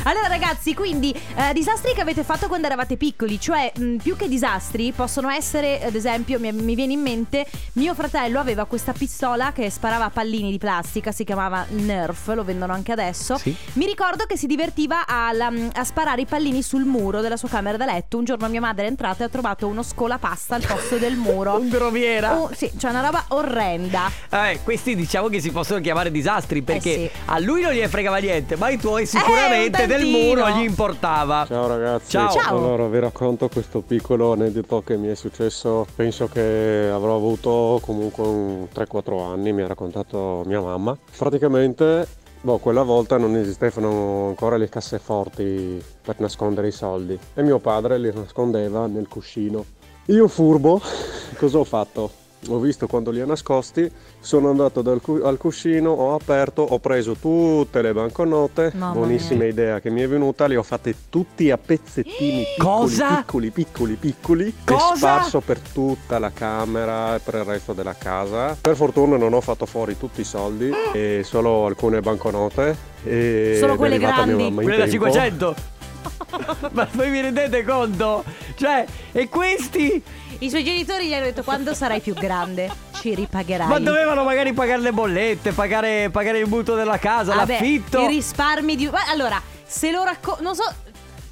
Allora 0.04 0.28
ragazzi, 0.28 0.74
quindi 0.74 1.12
eh, 1.36 1.52
disastri 1.54 1.94
che 1.94 2.02
avete 2.02 2.24
fatto 2.24 2.48
quando 2.48 2.68
eravate 2.68 2.96
piccoli, 2.96 3.40
cioè 3.40 3.72
mh, 3.76 3.96
più 3.98 4.16
che 4.16 4.28
disastri 4.28 4.92
possono 4.94 5.30
essere, 5.30 5.84
ad 5.84 5.96
esempio, 5.96 6.40
mi, 6.40 6.52
mi 6.52 6.76
viene 6.76 6.94
in 6.94 7.02
mente, 7.02 7.46
mio 7.74 7.94
fratello 7.96 8.40
aveva 8.40 8.66
questa 8.66 8.94
pistola 8.94 9.52
che 9.52 9.70
sparava 9.70 10.10
pallini 10.10 10.52
di 10.52 10.58
plastica, 10.58 11.12
si 11.12 11.24
chiamava 11.24 11.66
Nerf, 11.70 12.28
lo 12.34 12.44
vendono 12.44 12.72
anche 12.74 12.92
adesso. 12.92 13.38
Sì. 13.38 13.54
Mi 13.74 13.86
ricordo 13.86 14.26
che 14.26 14.38
si 14.38 14.48
divertiva 14.48 15.06
a, 15.06 15.32
la- 15.34 15.52
a 15.74 15.84
sparare 15.84 16.22
i 16.22 16.26
pallini 16.26 16.62
sul 16.62 16.86
muro 16.86 17.20
della 17.22 17.38
sua 17.38 17.50
camera 17.50 17.76
da 17.78 17.86
letto. 17.86 18.18
Un 18.18 18.24
giorno 18.26 18.48
mia 18.48 18.62
madre 18.62 18.86
è 18.86 18.88
entrata 18.90 19.24
e 19.24 19.28
ha 19.28 19.30
trovato 19.30 19.68
uno 19.68 19.84
scolapasta 19.84 20.56
al 20.56 20.66
posto 20.66 20.98
del 20.98 21.16
muro. 21.16 21.58
Un 21.60 21.70
groviera. 21.70 22.38
Oh, 22.40 22.50
sì, 22.56 22.72
cioè 22.78 22.92
una 22.92 23.02
roba 23.02 23.26
orrenda. 23.30 24.10
Eh, 24.30 24.60
questi 24.64 24.96
diciamo 24.96 25.28
che 25.28 25.42
si 25.42 25.52
possono 25.52 25.82
chiamare 25.82 26.10
disastri 26.12 26.62
perché 26.62 26.90
Eh 27.06 27.12
sì. 27.14 27.22
a 27.26 27.40
lui 27.40 27.62
non 27.62 27.72
gli 27.74 27.79
gliene 27.80 27.88
fregava 27.88 28.18
niente, 28.18 28.56
ma 28.58 28.70
i 28.70 28.78
tuoi 28.78 29.06
sicuramente 29.06 29.84
un 29.84 29.88
del 29.88 30.06
muro 30.06 30.50
gli 30.50 30.64
importava. 30.64 31.46
Ciao 31.48 31.68
ragazzi, 31.68 32.12
Ciao. 32.12 32.30
Ciao. 32.32 32.58
allora 32.58 32.88
vi 32.88 33.00
racconto 33.00 33.48
questo 33.48 33.82
piccolo 33.82 34.34
aneddoto 34.34 34.82
che 34.82 34.98
mi 34.98 35.08
è 35.08 35.16
successo, 35.16 35.88
penso 35.96 36.28
che 36.28 36.90
avrò 36.92 37.16
avuto 37.16 37.80
comunque 37.82 38.28
un 38.28 38.68
3-4 38.74 39.32
anni, 39.32 39.54
mi 39.54 39.62
ha 39.62 39.68
raccontato 39.68 40.44
mia 40.46 40.60
mamma. 40.60 40.98
Praticamente, 41.18 42.08
boh, 42.42 42.58
quella 42.58 42.84
volta 42.84 43.18
non 43.18 43.36
esistevano 43.36 44.28
ancora 44.28 44.58
le 44.58 44.68
casseforti 44.68 45.82
per 46.02 46.20
nascondere 46.20 46.68
i 46.68 46.72
soldi 46.72 47.18
e 47.34 47.42
mio 47.42 47.60
padre 47.60 47.98
li 47.98 48.12
nascondeva 48.14 48.88
nel 48.88 49.08
cuscino. 49.08 49.66
Io 50.08 50.28
furbo, 50.28 50.82
cosa 51.38 51.60
ho 51.60 51.64
fatto? 51.64 52.28
Ho 52.48 52.58
visto 52.58 52.88
quando 52.88 53.12
li 53.12 53.20
ha 53.20 53.26
nascosti, 53.26 53.92
sono 54.22 54.50
andato 54.50 54.82
dal 54.82 55.02
cu- 55.02 55.22
al 55.24 55.38
cuscino, 55.38 55.92
ho 55.92 56.16
aperto, 56.16 56.62
ho 56.62 56.80
preso 56.80 57.16
tutte 57.16 57.82
le 57.82 57.92
banconote, 57.94 58.72
Mamma 58.76 58.94
buonissima 58.94 59.42
mia. 59.42 59.50
idea 59.50 59.80
che 59.82 59.90
mi 59.90 60.00
è 60.02 60.08
venuta, 60.08 60.46
li 60.48 60.56
ho 60.56 60.64
fatte 60.64 60.96
tutti 61.10 61.52
a 61.52 61.58
pezzettini 61.58 62.46
piccoli, 62.56 62.70
Cosa? 62.80 63.16
piccoli, 63.18 63.50
piccoli, 63.52 63.94
piccoli 63.96 64.54
Cosa? 64.64 64.94
e 64.94 64.98
sparso 64.98 65.42
per 65.42 65.60
tutta 65.60 66.18
la 66.18 66.32
camera 66.32 67.16
e 67.16 67.20
per 67.20 67.36
il 67.36 67.44
resto 67.44 67.74
della 67.74 67.94
casa. 67.96 68.58
Per 68.60 68.76
fortuna 68.76 69.18
non 69.18 69.34
ho 69.34 69.42
fatto 69.42 69.66
fuori 69.66 69.98
tutti 69.98 70.22
i 70.22 70.26
soldi 70.26 70.72
e 70.94 71.22
solo 71.26 71.66
alcune 71.66 72.00
banconote 72.00 72.74
e 73.04 73.58
Solo 73.60 73.76
quelle 73.76 73.98
grandi. 74.00 74.54
Quella 74.54 74.86
da 74.86 74.88
tempo. 74.88 75.10
500. 75.12 75.56
ma 76.72 76.88
voi 76.94 77.10
vi 77.10 77.20
rendete 77.20 77.64
conto? 77.66 78.24
Cioè, 78.56 78.86
e 79.12 79.28
questi? 79.28 80.02
I 80.42 80.50
suoi 80.50 80.64
genitori 80.64 81.08
gli 81.08 81.14
hanno 81.14 81.26
detto 81.26 81.44
quando 81.44 81.74
sarai 81.74 82.00
più 82.00 82.14
grande 82.14 82.72
ci 82.94 83.14
ripagherai. 83.14 83.68
Ma 83.68 83.80
dovevano 83.80 84.24
magari 84.24 84.54
pagare 84.54 84.82
le 84.82 84.94
bollette, 84.94 85.52
pagare, 85.52 86.10
pagare 86.12 86.40
il 86.40 86.48
mutuo 86.48 86.76
della 86.76 86.98
casa, 86.98 87.36
Vabbè, 87.36 87.54
l'affitto. 87.54 88.00
I 88.04 88.08
risparmi 88.08 88.78
di... 88.78 88.88
Ma 88.90 89.06
allora, 89.10 89.42
se 89.66 89.92
lo 89.92 90.04
racconto... 90.04 90.42
Non 90.42 90.56
so... 90.56 90.64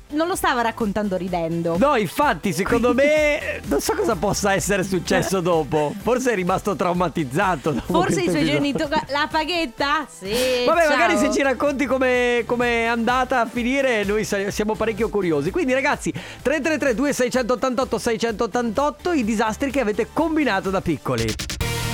Non 0.10 0.28
lo 0.28 0.36
stava 0.36 0.62
raccontando 0.62 1.18
ridendo. 1.18 1.78
No, 1.78 1.98
infatti, 1.98 2.54
secondo 2.54 2.94
me 2.94 3.62
non 3.66 3.82
so 3.82 3.94
cosa 3.94 4.16
possa 4.16 4.54
essere 4.54 4.84
successo 4.84 5.42
dopo. 5.42 5.94
Forse 6.02 6.32
è 6.32 6.36
rimasto 6.36 6.76
traumatizzato. 6.76 7.72
dopo 7.72 7.94
Forse 7.94 8.22
i 8.22 8.30
suoi 8.30 8.46
genitori... 8.46 8.90
La 9.08 9.28
paghetta? 9.30 10.08
Sì. 10.10 10.64
Vabbè, 10.66 10.82
ciao. 10.82 10.90
magari 10.90 11.18
se 11.18 11.32
ci 11.32 11.42
racconti 11.42 11.86
come 11.86 12.44
come 12.46 12.84
è 12.84 12.86
andata 12.86 13.42
a 13.42 13.46
finire, 13.46 14.04
noi 14.04 14.24
siamo 14.24 14.76
parecchio 14.76 15.10
curiosi. 15.10 15.52
Quindi, 15.52 15.74
ragazzi, 15.74 16.12
333 16.12 16.96
2688 16.96 17.98
688 17.98 19.12
i 19.12 19.24
disastri 19.24 19.72
che 19.72 19.80
avete 19.80 20.08
combinato 20.14 20.70
da 20.70 20.82
piccoli. 20.82 21.26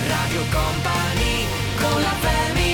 Radio 0.08 0.41
Company 0.51 1.46
con 1.79 2.01
la 2.01 2.13
family 2.20 2.73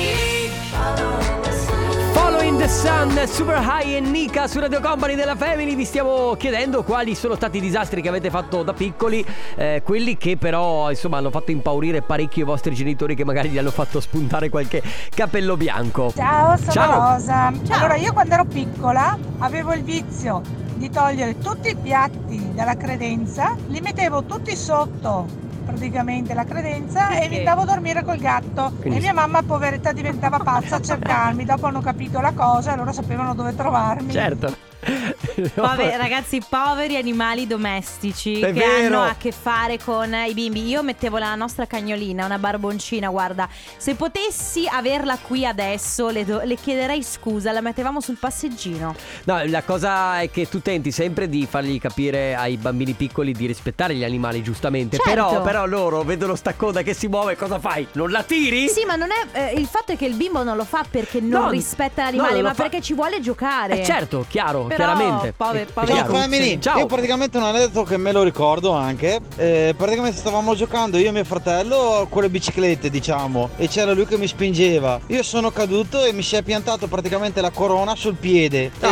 Sun, 2.69 3.19
Super 3.25 3.59
High 3.59 3.95
e 3.95 3.99
Nika 3.99 4.47
su 4.47 4.59
Radio 4.59 4.79
Company 4.79 5.15
della 5.15 5.35
Family 5.35 5.75
vi 5.75 5.85
stiamo 5.85 6.35
chiedendo 6.35 6.83
quali 6.83 7.15
sono 7.15 7.33
stati 7.33 7.57
i 7.57 7.61
disastri 7.61 7.99
che 7.99 8.09
avete 8.09 8.29
fatto 8.29 8.61
da 8.61 8.73
piccoli, 8.73 9.25
eh, 9.55 9.81
quelli 9.83 10.17
che 10.17 10.37
però 10.37 10.91
insomma 10.91 11.17
hanno 11.17 11.31
fatto 11.31 11.49
impaurire 11.49 12.03
parecchio 12.03 12.43
i 12.43 12.45
vostri 12.45 12.75
genitori 12.75 13.15
che 13.15 13.25
magari 13.25 13.49
gli 13.49 13.57
hanno 13.57 13.71
fatto 13.71 13.99
spuntare 13.99 14.49
qualche 14.49 14.83
capello 15.09 15.57
bianco. 15.57 16.13
Ciao, 16.15 16.55
sono 16.57 16.71
Ciao. 16.71 17.13
Rosa. 17.13 17.51
Allora, 17.69 17.95
io 17.95 18.13
quando 18.13 18.35
ero 18.35 18.45
piccola 18.45 19.17
avevo 19.39 19.73
il 19.73 19.83
vizio 19.83 20.41
di 20.75 20.91
togliere 20.91 21.39
tutti 21.39 21.69
i 21.69 21.75
piatti 21.75 22.53
dalla 22.53 22.77
credenza, 22.77 23.55
li 23.67 23.81
mettevo 23.81 24.25
tutti 24.25 24.55
sotto 24.55 25.48
praticamente 25.69 26.33
la 26.33 26.43
credenza 26.45 27.09
e 27.11 27.29
mi 27.29 27.37
andavo 27.39 27.61
a 27.61 27.65
dormire 27.65 28.03
col 28.03 28.17
gatto. 28.17 28.73
Quindi- 28.79 28.97
e 28.97 29.01
mia 29.01 29.13
mamma 29.13 29.41
poveretta 29.43 29.91
diventava 29.91 30.39
pazza 30.39 30.77
a 30.77 30.81
cercarmi. 30.81 31.45
Dopo 31.45 31.67
hanno 31.67 31.81
capito 31.81 32.19
la 32.19 32.31
cosa 32.33 32.71
e 32.71 32.73
allora 32.73 32.91
sapevano 32.91 33.33
dove 33.33 33.55
trovarmi. 33.55 34.11
Certo. 34.11 34.67
Vabbè, 35.55 35.97
ragazzi, 35.97 36.41
poveri 36.47 36.95
animali 36.97 37.47
domestici 37.47 38.39
È 38.39 38.53
che 38.53 38.59
vero. 38.59 38.99
hanno 38.99 39.09
a 39.09 39.15
che 39.17 39.31
fare 39.31 39.77
con 39.77 40.13
i 40.13 40.33
bimbi. 40.33 40.67
Io 40.67 40.83
mettevo 40.83 41.17
la 41.17 41.35
nostra 41.35 41.65
cagnolina, 41.65 42.25
una 42.25 42.37
barboncina, 42.39 43.09
guarda, 43.09 43.47
se 43.77 43.95
potessi 43.95 44.67
averla 44.69 45.17
qui 45.17 45.45
adesso 45.45 46.09
le, 46.09 46.25
do- 46.25 46.41
le 46.43 46.55
chiederei 46.55 47.03
scusa, 47.03 47.51
la 47.51 47.61
mettevamo 47.61 47.99
sul 48.01 48.17
passeggino. 48.17 48.95
No, 49.25 49.41
la 49.45 49.63
cosa 49.63 50.21
è 50.21 50.29
che 50.31 50.47
tu 50.47 50.61
tenti 50.61 50.91
sempre 50.91 51.27
di 51.29 51.45
fargli 51.49 51.79
capire 51.79 52.35
ai 52.35 52.57
bambini 52.57 52.93
piccoli 52.93 53.33
di 53.33 53.45
rispettare 53.45 53.95
gli 53.95 54.03
animali, 54.03 54.41
giustamente. 54.41 54.97
Certo. 54.97 55.09
Però, 55.09 55.41
però 55.41 55.65
loro 55.65 56.03
vedono 56.03 56.35
sta 56.35 56.53
coda 56.53 56.81
che 56.81 56.93
si 56.93 57.07
muove, 57.07 57.35
cosa 57.35 57.59
fai? 57.59 57.87
Non 57.93 58.09
la 58.11 58.23
tiri? 58.23 58.69
Sì, 58.69 58.85
ma 58.85 58.95
non 58.95 59.09
è 59.11 59.37
eh, 59.51 59.53
il 59.59 59.65
fatto 59.67 59.91
è 59.91 59.97
che 59.97 60.05
il 60.05 60.15
bimbo 60.15 60.43
non 60.43 60.55
lo 60.55 60.65
fa 60.65 60.85
perché 60.89 61.19
non 61.19 61.27
No, 61.43 61.49
rispetta 61.49 62.01
no, 62.03 62.07
l'animale, 62.07 62.33
non 62.33 62.41
lo 62.41 62.47
ma 62.49 62.53
fa- 62.53 62.63
perché 62.63 62.81
ci 62.81 62.93
vuole 62.93 63.19
giocare. 63.21 63.81
Eh, 63.81 63.85
certo, 63.85 64.25
chiaro, 64.27 64.68
Però, 64.75 64.93
chiaramente. 64.95 65.33
pove- 65.35 65.67
chiaro. 65.73 65.87
Ciao 65.95 66.05
family, 66.21 66.59
Ciao. 66.59 66.79
io 66.79 66.85
praticamente 66.85 67.37
un 67.37 67.43
aneddoto 67.43 67.83
che 67.83 67.97
me 67.97 68.11
lo 68.11 68.23
ricordo 68.23 68.71
anche, 68.71 69.19
Eh, 69.35 69.73
praticamente 69.77 70.17
stavamo 70.17 70.55
giocando 70.55 70.97
io 70.97 71.09
e 71.09 71.11
mio 71.11 71.23
fratello 71.23 72.07
con 72.09 72.21
le 72.23 72.29
biciclette 72.29 72.89
diciamo 72.89 73.49
e 73.57 73.67
c'era 73.67 73.93
lui 73.93 74.05
che 74.05 74.17
mi 74.17 74.27
spingeva, 74.27 74.99
io 75.07 75.23
sono 75.23 75.51
caduto 75.51 76.03
e 76.03 76.13
mi 76.13 76.21
si 76.21 76.35
è 76.35 76.41
piantato 76.43 76.87
praticamente 76.87 77.41
la 77.41 77.49
corona 77.51 77.95
sul 77.95 78.15
piede 78.15 78.71
Ah. 78.81 78.87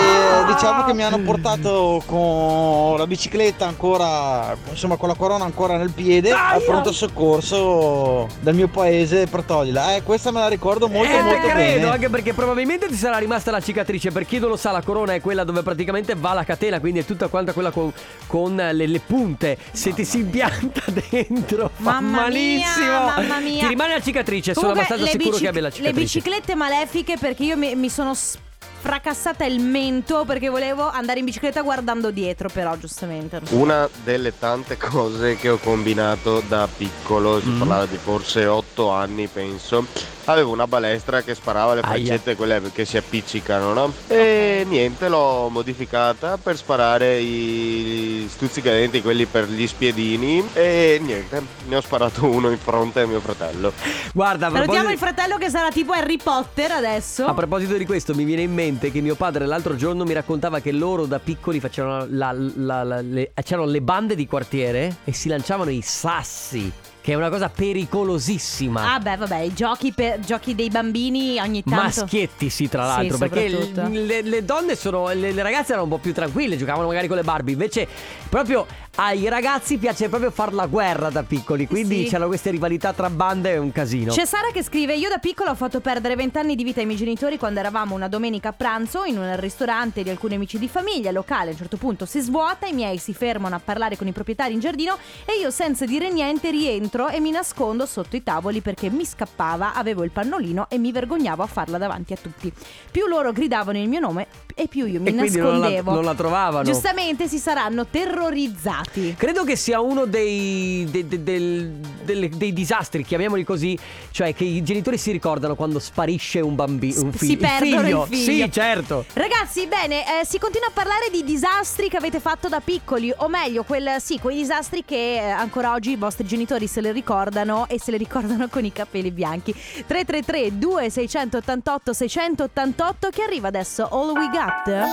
e 0.49 0.53
diciamo 0.53 0.83
che 0.85 0.93
mi 0.93 1.03
hanno 1.03 1.19
portato 1.21 2.01
con 2.05 2.97
la 2.97 3.07
bicicletta 3.07 3.65
ancora, 3.67 4.55
insomma 4.69 4.95
con 4.97 5.07
la 5.09 5.15
corona 5.15 5.45
ancora 5.45 5.77
nel 5.77 5.91
piede 5.91 6.31
al 6.31 6.61
pronto 6.63 6.91
soccorso 6.91 8.27
del 8.41 8.55
mio 8.55 8.67
paese 8.67 9.27
per 9.27 9.43
toglierla, 9.43 9.95
eh 9.95 10.03
questa 10.03 10.31
me 10.31 10.39
la 10.39 10.47
ricordo 10.47 10.87
molto 10.87 11.11
eh, 11.11 11.21
molto 11.21 11.47
credo, 11.47 11.55
bene. 11.79 11.89
anche 11.89 12.09
perché 12.09 12.33
probabilmente 12.33 12.87
ti 12.87 12.95
sarà 12.95 13.17
rimasta 13.17 13.51
la 13.51 13.59
cicatrice. 13.59 14.11
Per 14.11 14.25
chi 14.25 14.39
non 14.39 14.49
lo 14.49 14.55
sa, 14.57 14.71
la 14.71 14.81
corona 14.81 15.13
è 15.13 15.21
quella 15.21 15.43
dove 15.43 15.63
praticamente 15.67 16.15
va 16.15 16.33
la 16.33 16.43
catena, 16.45 16.79
quindi 16.79 16.99
è 16.99 17.05
tutta 17.05 17.27
quanta 17.27 17.51
quella 17.53 17.71
con, 17.71 17.91
con 18.27 18.55
le, 18.55 18.87
le 18.87 18.99
punte. 19.05 19.57
Se 19.71 19.93
ti 19.93 20.05
si 20.05 20.19
impianta 20.19 20.81
dentro, 21.09 21.69
fa 21.73 21.99
Mamma 21.99 22.09
mia, 22.09 22.21
malissimo. 22.21 22.87
mamma 22.87 23.39
mia. 23.39 23.59
Ti 23.59 23.67
rimane 23.67 23.93
la 23.95 24.01
cicatrice, 24.01 24.53
sono 24.53 24.67
Comunque, 24.67 24.85
abbastanza 24.95 25.03
le 25.05 25.11
sicuro 25.11 25.29
bici- 25.31 25.43
che 25.43 25.49
abbia 25.49 25.61
la 25.61 25.67
Le 25.67 25.73
cicatrice. 25.73 26.01
biciclette 26.19 26.55
malefiche 26.55 27.17
perché 27.19 27.43
io 27.43 27.57
mi, 27.57 27.75
mi 27.75 27.89
sono 27.89 28.13
s- 28.13 28.37
fracassata 28.79 29.43
il 29.43 29.59
mento 29.59 30.23
perché 30.25 30.47
volevo 30.49 30.87
andare 30.89 31.19
in 31.19 31.25
bicicletta 31.25 31.61
guardando 31.61 32.11
dietro, 32.11 32.47
però 32.47 32.77
giustamente. 32.77 33.41
Una 33.49 33.89
delle 34.03 34.37
tante 34.37 34.77
cose 34.77 35.35
che 35.35 35.49
ho 35.49 35.57
combinato 35.57 36.41
da 36.47 36.67
piccolo, 36.73 37.41
si 37.41 37.47
Mm. 37.49 37.57
parlava 37.59 37.85
di 37.85 37.97
forse 37.97 38.45
8 38.45 38.66
anni 38.89 39.27
penso, 39.27 39.85
avevo 40.25 40.51
una 40.51 40.67
balestra 40.67 41.21
che 41.21 41.33
sparava 41.35 41.73
le 41.73 41.81
Aia. 41.81 42.05
freccette, 42.05 42.35
quelle 42.35 42.61
che 42.73 42.85
si 42.85 42.97
appiccicano, 42.97 43.73
no? 43.73 43.93
E 44.07 44.65
niente, 44.67 45.07
l'ho 45.09 45.49
modificata 45.49 46.37
per 46.37 46.55
sparare 46.57 47.19
i 47.19 48.27
stuzzicadenti, 48.29 49.01
quelli 49.01 49.25
per 49.25 49.47
gli 49.49 49.65
spiedini 49.67 50.47
e 50.53 50.99
niente, 51.01 51.41
ne 51.67 51.75
ho 51.75 51.81
sparato 51.81 52.25
uno 52.25 52.49
in 52.51 52.57
fronte 52.57 53.01
a 53.01 53.07
mio 53.07 53.19
fratello. 53.19 53.73
Guarda, 54.13 54.47
a 54.47 54.51
Salutiamo 54.51 54.89
il 54.89 54.97
proposito, 54.97 55.05
fratello 55.05 55.37
che 55.37 55.49
sarà 55.49 55.69
tipo 55.69 55.91
Harry 55.93 56.17
Potter 56.17 56.71
adesso. 56.71 57.25
a 57.25 57.33
proposito 57.33 57.75
di 57.75 57.85
questo, 57.85 58.13
mi 58.15 58.23
viene 58.23 58.41
in 58.43 58.53
mente 58.53 58.91
che 58.91 59.01
mio 59.01 59.15
padre 59.15 59.45
l'altro 59.45 59.75
giorno 59.75 60.03
mi 60.03 60.13
raccontava 60.13 60.59
che 60.59 60.71
loro 60.71 61.05
da 61.05 61.19
piccoli 61.19 61.59
facevano 61.59 62.05
la- 62.09 62.31
la- 62.55 62.83
la- 62.83 63.01
le, 63.01 63.31
c'erano 63.43 63.65
le 63.67 63.81
bande 63.81 64.15
di 64.15 64.27
quartiere 64.27 64.97
e 65.03 65.13
si 65.13 65.27
lanciavano 65.29 65.69
i 65.69 65.81
sassi, 65.81 66.71
che 67.07 67.13
è 67.13 67.15
una 67.15 67.29
cosa 67.29 67.47
pericolosissima. 67.47 68.95
Ah 68.95 68.99
beh, 68.99 69.15
vabbè, 69.15 69.37
i 69.37 69.53
giochi, 69.53 69.93
per, 69.93 70.19
giochi 70.19 70.55
dei 70.55 70.67
bambini 70.69 71.39
ogni 71.39 71.63
tanto. 71.63 72.01
Maschietti 72.01 72.49
sì 72.49 72.67
tra 72.67 72.81
Sì, 72.81 72.87
l'altro 72.97 73.17
perché 73.17 73.49
soprattutto. 73.49 73.81
l- 73.87 74.05
le, 74.05 74.21
le 74.23 74.43
donne 74.43 74.75
sono 74.75 75.07
le, 75.13 75.31
le 75.31 75.41
ragazze 75.41 75.67
erano 75.71 75.83
un 75.85 75.89
po' 75.91 75.99
più 75.99 76.13
tranquille 76.13 76.57
giocavano 76.57 76.85
magari 76.87 77.07
con 77.07 77.15
le 77.15 77.23
Barbie 77.23 77.53
invece 77.53 77.87
proprio 78.27 78.65
ai 78.99 79.29
ragazzi 79.29 79.77
piace 79.77 80.09
proprio 80.09 80.31
far 80.31 80.53
la 80.53 80.65
guerra 80.65 81.09
da 81.09 81.21
piccoli 81.23 81.67
quindi 81.67 82.03
Sì. 82.03 82.09
c'erano 82.09 82.27
queste 82.27 82.49
rivalità 82.49 82.93
tra 82.93 83.09
bande 83.11 83.51
è 83.53 83.57
un 83.57 83.71
casino 83.71 84.11
C'è 84.11 84.25
Sara 84.25 84.49
che 84.51 84.63
scrive: 84.63 84.95
Io 84.95 85.07
da 85.09 85.19
piccola 85.19 85.51
ho 85.51 85.55
fatto 85.55 85.79
perdere 85.81 86.15
vent'anni 86.15 86.55
di 86.55 86.63
vita 86.63 86.79
ai 86.79 86.85
miei 86.87 86.97
genitori 86.97 87.37
quando 87.37 87.59
eravamo 87.59 87.93
una 87.93 88.07
domenica 88.07 88.49
a 88.49 88.53
pranzo 88.53 89.03
in 89.03 89.17
un 89.19 89.39
ristorante 89.39 90.01
di 90.03 90.09
alcuni 90.09 90.35
amici 90.35 90.57
di 90.57 90.67
famiglia. 90.67 91.09
Il 91.09 91.15
locale 91.15 91.49
a 91.49 91.51
un 91.51 91.57
certo 91.57 91.77
punto 91.77 92.05
si 92.05 92.19
svuota, 92.21 92.65
i 92.65 92.73
miei 92.73 92.97
si 92.97 93.13
fermano 93.13 93.55
a 93.55 93.61
parlare 93.63 93.97
con 93.97 94.07
i 94.07 94.11
proprietari 94.11 94.53
in 94.53 94.59
giardino 94.59 94.97
e 95.25 95.37
io 95.39 95.51
senza 95.51 95.85
dire 95.85 96.11
niente 96.11 96.49
rientro 96.49 97.07
e 97.09 97.19
mi 97.19 97.29
nascondo 97.31 97.85
sotto 97.85 98.15
i 98.15 98.23
tavoli 98.23 98.61
perché 98.61 98.89
mi 98.89 99.05
scappava, 99.05 99.73
avevo 99.73 100.03
il 100.03 100.11
pannolino 100.11 100.67
e 100.69 100.77
mi 100.79 100.91
vergognavo 100.91 101.43
a 101.43 101.47
farla 101.47 101.77
davanti 101.77 102.13
a 102.13 102.17
tutti. 102.19 102.51
Più 102.89 103.05
loro 103.07 103.31
gridavano 103.31 103.77
il 103.77 103.87
mio 103.87 103.99
nome 103.99 104.27
e 104.55 104.67
più 104.67 104.85
io 104.87 104.99
mi 104.99 105.09
E 105.09 105.13
quindi 105.13 105.37
non 105.37 105.47
la- 105.51 105.57
nascondevo. 105.59 105.91
non 105.93 106.03
la 106.03 106.15
trovavano. 106.15 106.63
Giustamente 106.63 107.27
si 107.27 107.37
saranno 107.37 107.85
terrorizzati. 107.85 108.85
Ricordati? 108.91 109.15
Credo 109.17 109.43
che 109.43 109.55
sia 109.55 109.79
uno 109.79 110.05
dei, 110.05 110.87
de- 110.89 111.07
de- 111.07 111.23
del- 111.23 111.71
delle- 112.03 112.29
dei 112.29 112.53
disastri, 112.53 113.03
chiamiamoli 113.03 113.43
così, 113.43 113.77
cioè 114.11 114.33
che 114.33 114.43
i 114.43 114.63
genitori 114.63 114.97
si 114.97 115.11
ricordano 115.11 115.55
quando 115.55 115.79
sparisce 115.79 116.39
un 116.39 116.55
bambino, 116.55 117.01
un 117.01 117.11
Si 117.13 117.17
figlio. 117.19 117.47
perdono 117.47 118.03
il 118.03 118.07
figlio. 118.07 118.45
Sì, 118.45 118.51
certo. 118.51 119.05
Ragazzi, 119.13 119.67
bene, 119.67 120.21
eh, 120.21 120.25
si 120.25 120.37
continua 120.39 120.67
a 120.67 120.71
parlare 120.73 121.09
di 121.11 121.23
disastri 121.23 121.89
che 121.89 121.97
avete 121.97 122.19
fatto 122.19 122.47
da 122.47 122.59
piccoli, 122.59 123.13
o 123.17 123.27
meglio, 123.27 123.63
quel, 123.63 123.95
sì, 123.99 124.19
quei 124.19 124.35
disastri 124.37 124.83
che 124.85 125.15
eh, 125.15 125.29
ancora 125.29 125.73
oggi 125.73 125.91
i 125.91 125.95
vostri 125.95 126.25
genitori 126.25 126.67
se 126.67 126.81
le 126.81 126.91
ricordano 126.91 127.65
e 127.67 127.79
se 127.79 127.91
le 127.91 127.97
ricordano 127.97 128.47
con 128.49 128.65
i 128.65 128.71
capelli 128.71 129.11
bianchi. 129.11 129.53
333 129.53 130.57
2688 130.57 131.93
688 131.93 133.09
che 133.09 133.21
arriva 133.23 133.47
adesso 133.47 133.87
All 133.89 134.11
We 134.15 134.29
Got. 134.29 134.85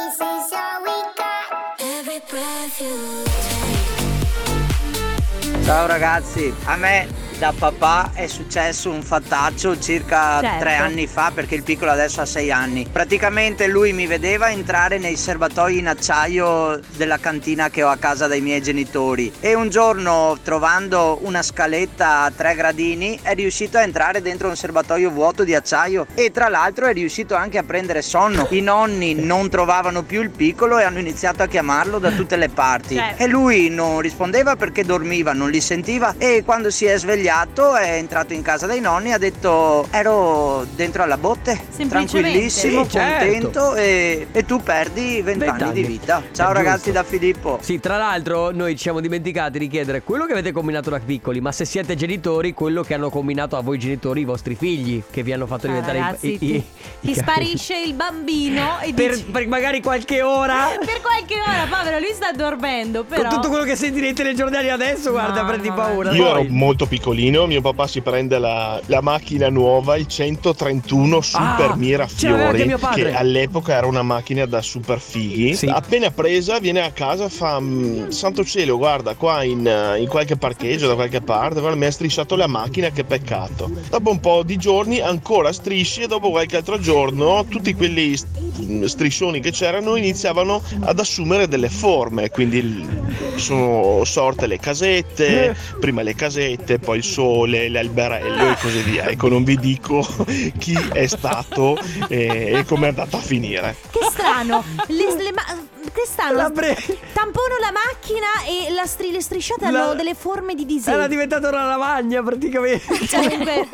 Ciao 5.64 5.86
ragazzi, 5.86 6.54
a 6.66 6.76
me 6.76 7.08
da 7.44 7.52
papà 7.58 8.12
è 8.14 8.26
successo 8.26 8.88
un 8.90 9.02
fattaccio 9.02 9.78
circa 9.78 10.40
Certo. 10.40 10.58
tre 10.60 10.76
anni 10.76 11.06
fa 11.06 11.30
perché 11.34 11.54
il 11.54 11.62
piccolo 11.62 11.90
adesso 11.90 12.22
ha 12.22 12.24
sei 12.24 12.50
anni. 12.50 12.86
Praticamente 12.90 13.66
lui 13.66 13.92
mi 13.92 14.06
vedeva 14.06 14.50
entrare 14.50 14.96
nei 14.96 15.14
serbatoi 15.16 15.76
in 15.76 15.88
acciaio 15.88 16.80
della 16.96 17.18
cantina 17.18 17.68
che 17.68 17.82
ho 17.82 17.88
a 17.90 17.98
casa 17.98 18.26
dai 18.28 18.40
miei 18.40 18.62
genitori 18.62 19.30
e 19.40 19.52
un 19.52 19.68
giorno 19.68 20.38
trovando 20.42 21.18
una 21.24 21.42
scaletta 21.42 22.22
a 22.22 22.30
tre 22.30 22.54
gradini 22.54 23.18
è 23.20 23.34
riuscito 23.34 23.76
a 23.76 23.82
entrare 23.82 24.22
dentro 24.22 24.48
un 24.48 24.56
serbatoio 24.56 25.10
vuoto 25.10 25.44
di 25.44 25.54
acciaio 25.54 26.06
e 26.14 26.30
tra 26.30 26.48
l'altro 26.48 26.86
è 26.86 26.94
riuscito 26.94 27.34
anche 27.34 27.58
a 27.58 27.62
prendere 27.62 28.00
sonno. 28.00 28.46
I 28.52 28.62
nonni 28.62 29.12
non 29.16 29.50
trovavano 29.50 30.02
più 30.02 30.22
il 30.22 30.30
piccolo 30.30 30.78
e 30.78 30.84
hanno 30.84 30.98
iniziato 30.98 31.42
a 31.42 31.46
chiamarlo 31.46 31.98
da 31.98 32.10
tutte 32.12 32.36
le 32.36 32.48
parti 32.48 32.94
Certo. 32.96 33.22
e 33.22 33.26
lui 33.26 33.68
non 33.68 34.00
rispondeva 34.00 34.56
perché 34.56 34.82
dormiva, 34.82 35.34
non 35.34 35.50
li 35.50 35.60
sentiva 35.60 36.14
e 36.16 36.42
quando 36.42 36.70
si 36.70 36.86
è 36.86 36.96
svegliato 36.96 37.32
è 37.42 37.96
entrato 37.96 38.32
in 38.32 38.42
casa 38.42 38.66
dai 38.66 38.80
nonni 38.80 39.08
e 39.08 39.12
ha 39.14 39.18
detto 39.18 39.88
ero 39.90 40.64
dentro 40.76 41.02
alla 41.02 41.16
botte, 41.18 41.60
tranquillissimo, 41.88 42.84
Sì, 42.84 42.90
certo. 42.90 43.24
contento 43.26 43.74
e, 43.74 44.26
e 44.30 44.44
tu 44.44 44.62
perdi 44.62 45.20
20 45.20 45.28
anni 45.30 45.38
Vent'anni. 45.58 45.72
di 45.72 45.82
vita. 45.82 46.22
Ciao 46.32 46.50
È 46.50 46.54
ragazzi 46.54 46.92
giusto. 46.92 46.92
da 46.92 47.02
Filippo. 47.02 47.58
Sì, 47.60 47.80
tra 47.80 47.96
l'altro 47.96 48.52
noi 48.52 48.76
ci 48.76 48.82
siamo 48.82 49.00
dimenticati 49.00 49.58
di 49.58 49.66
chiedere 49.66 50.02
quello 50.02 50.26
che 50.26 50.32
avete 50.32 50.52
combinato 50.52 50.90
da 50.90 51.00
piccoli, 51.00 51.40
ma 51.40 51.50
se 51.50 51.64
siete 51.64 51.96
genitori, 51.96 52.54
quello 52.54 52.82
che 52.82 52.94
hanno 52.94 53.10
combinato 53.10 53.56
a 53.56 53.62
voi 53.62 53.78
genitori 53.78 54.20
i 54.20 54.24
vostri 54.24 54.54
figli, 54.54 55.02
che 55.10 55.24
vi 55.24 55.32
hanno 55.32 55.46
fatto 55.46 55.66
Ah, 55.66 55.70
diventare 55.70 55.98
i- 55.98 56.00
ragazzi, 56.02 56.26
i, 56.28 56.34
i- 56.34 56.38
ti, 56.38 56.54
i 56.54 56.64
ti 57.00 57.14
sparisce 57.14 57.76
il 57.80 57.94
bambino 57.94 58.78
e 58.80 58.92
per, 58.94 59.10
dici... 59.10 59.24
per 59.24 59.48
magari 59.48 59.82
qualche 59.82 60.22
ora. 60.22 60.68
Per 60.78 61.00
qualche 61.00 61.34
ora, 61.40 61.66
povero, 61.68 61.98
lui 61.98 62.12
sta 62.12 62.30
dormendo, 62.32 63.02
però... 63.02 63.22
Con 63.22 63.30
tutto 63.30 63.48
quello 63.48 63.64
che 63.64 63.74
sentirete 63.74 64.22
nei 64.22 64.34
giornali 64.36 64.70
adesso, 64.70 65.10
guarda, 65.10 65.40
No, 65.42 65.48
prendi 65.48 65.68
no, 65.68 65.74
paura. 65.74 66.12
Io 66.12 66.28
ero 66.28 66.44
molto 66.48 66.86
piccolino, 67.14 67.46
mio 67.46 67.60
papà 67.60 67.86
si 67.86 68.00
prende 68.00 68.38
la, 68.38 68.80
la 68.86 69.00
macchina 69.00 69.48
nuova, 69.48 69.96
il 69.96 70.06
131 70.08 71.20
Super 71.20 71.70
Ah, 71.70 71.76
Mira 71.76 72.06
ce 72.08 72.28
l'aveva 72.28 72.46
anche 72.48 72.56
Fiori, 72.56 72.68
mio 72.68 72.78
padre. 72.78 73.02
che 73.10 73.14
all'epoca 73.16 73.74
era 73.76 73.86
una 73.86 74.02
macchina 74.02 74.46
da 74.46 74.60
super 74.60 74.98
fighi. 74.98 75.54
Sì. 75.54 75.66
Appena 75.66 76.10
presa 76.10 76.58
viene 76.58 76.80
a 76.82 76.90
casa 76.90 77.28
fa 77.28 77.60
"Mm, 77.60 78.08
santo 78.08 78.44
cielo, 78.44 78.76
guarda 78.76 79.14
qua 79.14 79.44
in, 79.44 79.66
eh, 79.66 80.00
in 80.00 80.08
qualche 80.08 80.36
parcheggio 80.36 80.88
da 80.88 80.94
qualche 80.94 81.20
parte, 81.20 81.60
guarda, 81.60 81.78
mi 81.78 81.86
ha 81.86 81.90
strisciato 81.92 82.34
la 82.36 82.46
macchina, 82.48 82.90
che 82.90 83.04
peccato. 83.04 83.70
Dopo 83.88 84.10
un 84.10 84.18
po' 84.20 84.42
di 84.42 84.56
giorni 84.56 84.98
ancora 85.00 85.52
strisci 85.52 86.02
e 86.02 86.06
dopo 86.08 86.30
qualche 86.30 86.56
altro 86.56 86.78
giorno 86.80 87.44
tutti 87.48 87.74
quelli 87.74 88.16
st- 88.16 88.84
striscioni 88.86 89.40
che 89.40 89.50
c'erano 89.52 89.94
iniziavano 89.96 90.60
ad 90.80 90.98
assumere 90.98 91.46
delle 91.48 91.68
forme, 91.68 92.30
quindi 92.30 92.58
il- 92.58 93.02
sono 93.36 94.02
sorte 94.04 94.46
le 94.46 94.58
casette, 94.58 95.56
prima 95.78 96.02
le 96.02 96.14
casette, 96.14 96.78
poi 96.78 97.02
sole, 97.04 97.68
l'alberello 97.68 98.50
e 98.50 98.56
così 98.60 98.80
via. 98.82 99.04
Ecco, 99.06 99.28
non 99.28 99.44
vi 99.44 99.56
dico 99.56 100.04
chi 100.58 100.76
è 100.92 101.06
stato 101.06 101.76
e, 102.08 102.52
e 102.56 102.64
come 102.64 102.86
è 102.86 102.88
andato 102.88 103.16
a 103.16 103.20
finire. 103.20 103.76
Che 103.90 104.00
strano, 104.10 104.64
le, 104.88 105.22
le 105.22 105.32
ma- 105.32 105.44
che 105.92 106.02
strano. 106.06 106.36
La 106.36 106.50
bre- 106.50 106.74
Tampono 107.12 107.56
la 107.60 107.70
macchina 107.72 108.26
e 108.46 108.72
la 108.72 108.86
stri- 108.86 109.12
le 109.12 109.20
strisciate 109.20 109.70
La- 109.70 109.84
hanno 109.84 109.94
delle 109.94 110.14
forme 110.14 110.54
di 110.54 110.62
Era 110.62 110.72
disegno. 110.72 111.06
diventata 111.06 111.48
una 111.48 111.66
lavagna 111.66 112.22
praticamente. 112.22 112.82
Cioè, 113.06 113.66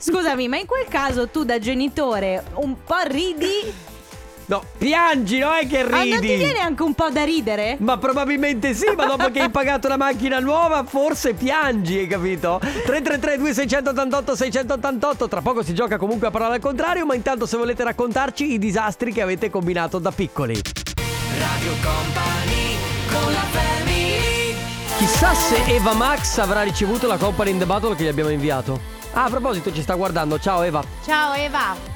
Scusami, 0.00 0.48
ma 0.48 0.56
in 0.58 0.66
quel 0.66 0.86
caso 0.88 1.28
tu 1.28 1.44
da 1.44 1.58
genitore 1.58 2.42
un 2.54 2.74
po' 2.84 2.96
ridi? 3.06 3.90
No, 4.52 4.62
piangi, 4.76 5.38
no 5.38 5.50
è 5.54 5.66
che 5.66 5.82
Ma 5.82 5.96
non 6.04 6.04
ti 6.04 6.18
ridi. 6.18 6.36
viene 6.36 6.58
anche 6.58 6.82
un 6.82 6.92
po' 6.92 7.08
da 7.08 7.24
ridere? 7.24 7.76
Ma 7.80 7.96
probabilmente 7.96 8.74
sì, 8.74 8.84
ma 8.94 9.06
dopo 9.06 9.30
che 9.30 9.40
hai 9.40 9.48
pagato 9.48 9.88
la 9.88 9.96
macchina 9.96 10.40
nuova 10.40 10.84
forse 10.84 11.32
piangi, 11.32 11.96
hai 12.00 12.06
capito? 12.06 12.58
333 12.60 13.38
2688 13.38 14.36
688 14.36 15.28
Tra 15.28 15.40
poco 15.40 15.62
si 15.62 15.72
gioca 15.72 15.96
comunque 15.96 16.26
a 16.26 16.30
parola 16.30 16.52
al 16.52 16.60
contrario 16.60 17.06
Ma 17.06 17.14
intanto 17.14 17.46
se 17.46 17.56
volete 17.56 17.82
raccontarci 17.82 18.52
i 18.52 18.58
disastri 18.58 19.10
che 19.10 19.22
avete 19.22 19.48
combinato 19.48 19.98
da 19.98 20.10
piccoli 20.12 20.60
Radio 21.38 21.72
Company 21.82 22.76
con 23.10 23.32
la 23.32 23.44
family 23.52 24.54
Chissà 24.98 25.32
se 25.32 25.62
Eva 25.64 25.94
Max 25.94 26.36
avrà 26.36 26.60
ricevuto 26.60 27.06
la 27.06 27.16
Company 27.16 27.52
in 27.52 27.58
the 27.58 27.64
Battle 27.64 27.96
che 27.96 28.04
gli 28.04 28.08
abbiamo 28.08 28.28
inviato 28.28 28.78
Ah, 29.14 29.24
a 29.24 29.30
proposito 29.30 29.72
ci 29.72 29.80
sta 29.80 29.94
guardando, 29.94 30.38
ciao 30.38 30.60
Eva 30.62 30.84
Ciao 31.06 31.32
Eva. 31.32 31.91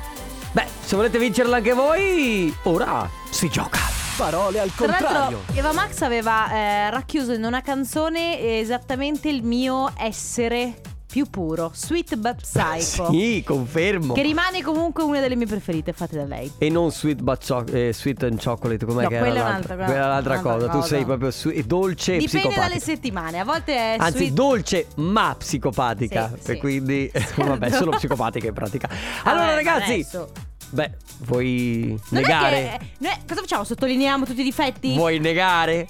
Beh, 0.56 0.64
se 0.82 0.96
volete 0.96 1.18
vincerla 1.18 1.56
anche 1.56 1.74
voi 1.74 2.50
Ora 2.62 3.06
si 3.28 3.50
gioca 3.50 3.78
Parole 4.16 4.58
al 4.60 4.70
Tra 4.74 4.86
l'altro 4.86 5.06
contrario. 5.06 5.42
Eva 5.52 5.72
Max 5.74 6.00
aveva 6.00 6.50
eh, 6.50 6.88
racchiuso 6.88 7.34
in 7.34 7.44
una 7.44 7.60
canzone 7.60 8.58
esattamente 8.58 9.28
il 9.28 9.42
mio 9.42 9.92
essere 9.98 10.80
più 11.06 11.28
puro, 11.28 11.70
Sweet 11.74 12.16
But 12.16 12.36
Psycho. 12.40 13.10
Sì, 13.10 13.42
confermo 13.46 14.14
Che 14.14 14.22
rimane 14.22 14.62
comunque 14.62 15.02
una 15.02 15.20
delle 15.20 15.36
mie 15.36 15.46
preferite 15.46 15.92
fatte 15.92 16.16
da 16.16 16.24
lei. 16.24 16.50
E 16.58 16.68
non 16.70 16.90
sweet, 16.90 17.20
but 17.20 17.46
cho- 17.46 17.64
eh, 17.70 17.92
sweet 17.92 18.22
and 18.24 18.42
chocolate, 18.42 18.84
com'è 18.86 19.02
No, 19.02 19.08
che 19.08 19.14
era 19.16 19.24
quella 19.24 19.40
è 19.40 19.42
l'altra? 19.50 19.74
un'altra- 19.74 19.84
Quella 19.84 20.04
è 20.04 20.08
l'altra 20.08 20.30
un'altra 20.32 20.52
cosa. 20.52 20.66
Tu 20.68 20.76
cosa. 20.78 20.86
sei 20.88 21.04
proprio 21.04 21.30
swe- 21.30 21.66
dolce 21.66 22.14
e 22.14 22.18
Dipende 22.18 22.38
psicopatica. 22.48 22.68
dalle 22.68 22.80
settimane, 22.80 23.38
a 23.38 23.44
volte 23.44 23.76
è 23.76 23.96
Anzi, 23.98 24.16
sweet. 24.16 24.32
dolce 24.32 24.86
ma 24.96 25.34
psicopatica. 25.38 26.28
Sì, 26.38 26.50
e 26.50 26.54
sì. 26.54 26.58
quindi, 26.60 27.12
vabbè, 27.36 27.70
solo 27.70 27.90
psicopatica 27.92 28.46
in 28.46 28.54
pratica. 28.54 28.88
Allora, 29.24 29.44
Vabbè, 29.44 29.54
ragazzi, 29.54 29.92
adesso. 29.92 30.28
Beh, 30.70 30.90
vuoi 31.20 31.88
Non 32.10 32.20
negare? 32.22 32.76
che- 32.78 32.86
noi- 32.98 33.16
cosa 33.26 33.40
facciamo? 33.40 33.64
Sottolineiamo 33.64 34.24
tutti 34.24 34.40
i 34.40 34.44
difetti? 34.44 34.94
Vuoi 34.94 35.18
negare? 35.18 35.86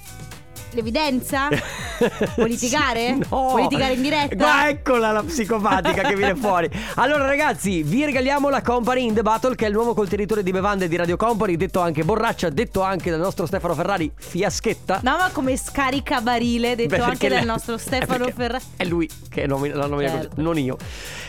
L'evidenza? 0.77 1.49
Vuoi 2.37 2.51
litigare? 2.51 3.15
No. 3.15 3.27
Vuoi 3.49 3.63
litigare 3.63 3.95
in 3.95 4.03
diretta? 4.03 4.37
Qua 4.37 4.69
eccola 4.69 5.11
la 5.11 5.23
psicopatica 5.23 6.03
che 6.03 6.15
viene 6.15 6.35
fuori. 6.37 6.69
Allora, 6.97 7.25
ragazzi, 7.25 7.83
vi 7.83 8.05
regaliamo 8.05 8.51
la 8.51 8.61
Company 8.61 9.07
in 9.07 9.15
the 9.15 9.23
Battle, 9.23 9.55
che 9.55 9.65
è 9.65 9.69
il 9.69 9.75
nuovo 9.75 9.95
contenitore 9.95 10.43
di 10.43 10.51
bevande 10.51 10.87
di 10.87 10.97
Radio 10.97 11.17
Company, 11.17 11.57
detto 11.57 11.81
anche 11.81 12.05
borraccia, 12.05 12.51
detto 12.51 12.83
anche 12.83 13.11
dal 13.11 13.21
nostro 13.21 13.47
Stefano 13.47 13.75
Ferrari, 13.75 14.13
fiaschetta. 14.15 15.01
No, 15.03 15.17
ma 15.17 15.31
come 15.33 15.57
scaricabarile, 15.57 16.77
detto 16.77 16.97
Beh, 16.97 17.03
anche 17.03 17.29
dal 17.29 17.47
nostro 17.47 17.77
eh, 17.77 17.79
Stefano 17.79 18.29
Ferrari. 18.29 18.63
È 18.77 18.85
lui 18.85 19.09
che 19.31 19.47
nomi- 19.47 19.71
l'ha 19.71 19.87
nominato 19.87 20.17
Certo. 20.17 20.29
così, 20.29 20.43
non 20.43 20.59
io. 20.59 20.77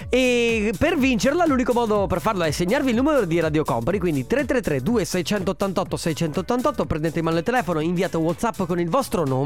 E 0.09 0.73
per 0.77 0.97
vincerla 0.97 1.45
l'unico 1.45 1.71
modo 1.73 2.05
per 2.07 2.19
farlo 2.21 2.43
è 2.43 2.51
segnarvi 2.51 2.89
il 2.89 2.95
numero 2.95 3.23
di 3.25 3.39
Radio 3.39 3.63
Company, 3.63 3.97
quindi 3.97 4.27
333 4.27 4.81
2688 4.81 5.97
688, 5.97 6.85
prendete 6.85 7.19
in 7.19 7.25
mano 7.25 7.37
il 7.37 7.43
telefono, 7.43 7.79
inviate 7.79 8.17
un 8.17 8.23
WhatsApp 8.23 8.63
con 8.65 8.79
il 8.79 8.89
vostro 8.89 9.25
nome, 9.25 9.36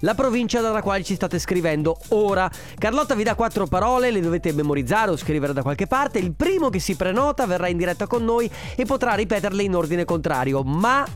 la 0.00 0.14
provincia 0.14 0.60
dalla 0.60 0.82
quale 0.82 1.04
ci 1.04 1.14
state 1.14 1.38
scrivendo 1.38 1.96
ora. 2.08 2.50
Carlotta 2.78 3.14
vi 3.14 3.22
dà 3.22 3.34
quattro 3.34 3.66
parole, 3.66 4.10
le 4.10 4.20
dovete 4.20 4.52
memorizzare 4.52 5.10
o 5.10 5.16
scrivere 5.16 5.52
da 5.52 5.62
qualche 5.62 5.86
parte. 5.86 6.18
Il 6.18 6.34
primo 6.34 6.70
che 6.70 6.78
si 6.78 6.96
prenota 6.96 7.46
verrà 7.46 7.68
in 7.68 7.76
diretta 7.76 8.06
con 8.06 8.24
noi 8.24 8.50
e 8.74 8.84
potrà 8.84 9.14
ripeterle 9.14 9.62
in 9.62 9.74
ordine 9.74 10.04
contrario, 10.04 10.62
ma 10.62 11.06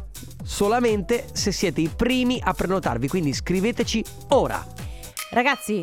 solamente 0.45 1.27
se 1.33 1.53
siete 1.53 1.81
i 1.81 1.91
primi 1.95 2.41
a 2.43 2.53
prenotarvi, 2.53 3.09
quindi 3.09 3.33
scriveteci 3.33 4.05
ora. 4.29 4.65
Ragazzi, 5.31 5.83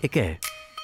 E 0.00 0.08
che 0.08 0.38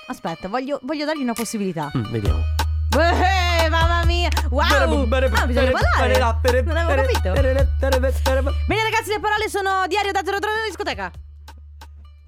aspetta, 0.09 0.49
voglio, 0.49 0.79
voglio 0.83 1.05
dargli 1.05 1.23
una 1.23 1.33
possibilità. 1.33 1.91
Mm, 1.97 2.11
vediamo. 2.11 2.56
Eh, 3.01 3.69
mamma 3.69 4.05
mia! 4.05 4.29
Wow! 4.51 4.63
Ah, 4.65 5.47
bisogna 5.47 5.71
parlare. 5.71 6.19
Non 6.63 6.77
avevo 6.77 7.03
capito. 7.03 7.33
Bene, 7.33 8.83
ragazzi, 8.83 9.11
le 9.11 9.21
parole 9.21 9.49
sono 9.49 9.85
diario 9.87 10.13
da 10.13 10.23
in 10.61 10.65
discoteca. 10.67 11.11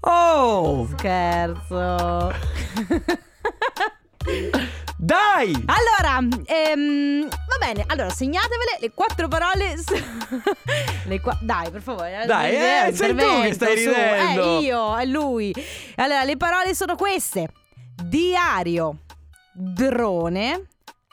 Oh! 0.01 0.87
Scherzo. 0.97 2.33
Dai! 4.97 5.51
Allora, 5.65 6.19
ehm, 6.45 7.27
va 7.27 7.57
bene. 7.65 7.83
Allora, 7.87 8.09
segnatevele 8.09 8.77
le 8.81 8.91
quattro 8.91 9.27
parole. 9.27 9.75
le 11.05 11.19
qua- 11.21 11.37
Dai, 11.41 11.71
per 11.71 11.81
favore. 11.81 12.23
Dai, 12.27 12.53
eh, 12.55 12.91
sei 12.93 13.15
tu 13.15 13.41
che 13.41 13.53
stai 13.53 13.77
su- 13.77 13.89
ridendo. 13.89 14.57
Eh, 14.57 14.59
io, 14.59 14.97
è 14.97 15.05
lui. 15.05 15.53
Allora, 15.95 16.23
le 16.25 16.37
parole 16.37 16.75
sono 16.75 16.95
queste: 16.95 17.49
diario, 18.03 18.97
drone, 19.61 20.67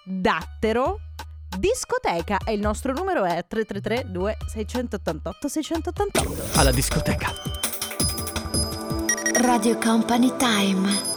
dattero, 0.05 1.01
discoteca 1.59 2.39
e 2.45 2.53
il 2.53 2.61
nostro 2.61 2.93
numero 2.93 3.25
è 3.25 3.45
333 3.47 4.11
2688 4.13 5.49
688. 5.49 6.59
Alla 6.59 6.71
discoteca. 6.71 7.33
Radio 9.41 9.77
Company 9.79 10.33
Time. 10.37 11.15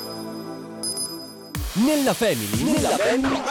Nella 1.74 2.14
family, 2.14 2.64
nella 2.64 2.98
family. 2.98 3.42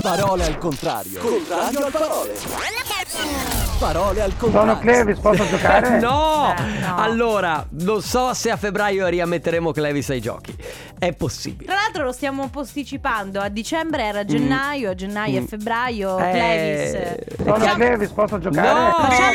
Parole 0.00 0.46
al 0.46 0.56
contrario. 0.56 1.20
Contrario 1.20 1.84
al 1.84 1.92
parole. 1.92 3.61
Parole 3.82 4.22
al 4.22 4.36
contrario. 4.36 4.68
Sono 4.68 4.78
Clevis, 4.80 5.18
posso 5.18 5.44
giocare? 5.50 5.98
No! 5.98 6.54
Eh, 6.56 6.78
no. 6.80 6.96
Allora, 6.96 7.66
non 7.80 8.00
so 8.00 8.32
se 8.32 8.50
a 8.50 8.56
febbraio 8.56 9.06
riammetteremo 9.08 9.72
Clevis 9.72 10.08
ai 10.10 10.20
giochi. 10.20 10.54
È 10.98 11.12
possibile. 11.14 11.66
Tra 11.66 11.80
l'altro 11.82 12.04
lo 12.04 12.12
stiamo 12.12 12.48
posticipando, 12.48 13.40
a 13.40 13.48
dicembre 13.48 14.04
era 14.04 14.24
gennaio, 14.24 14.90
a 14.90 14.94
gennaio 14.94 15.40
Mm. 15.40 15.44
è 15.44 15.46
febbraio, 15.48 16.18
Eh, 16.18 16.30
Clevis. 16.30 17.36
Sono 17.42 17.54
Facciamo, 17.56 17.74
Clevis, 17.84 18.08
posso 18.10 18.38
giocare? 18.38 18.68
No! 18.68 18.90
Facciamo- 18.92 19.30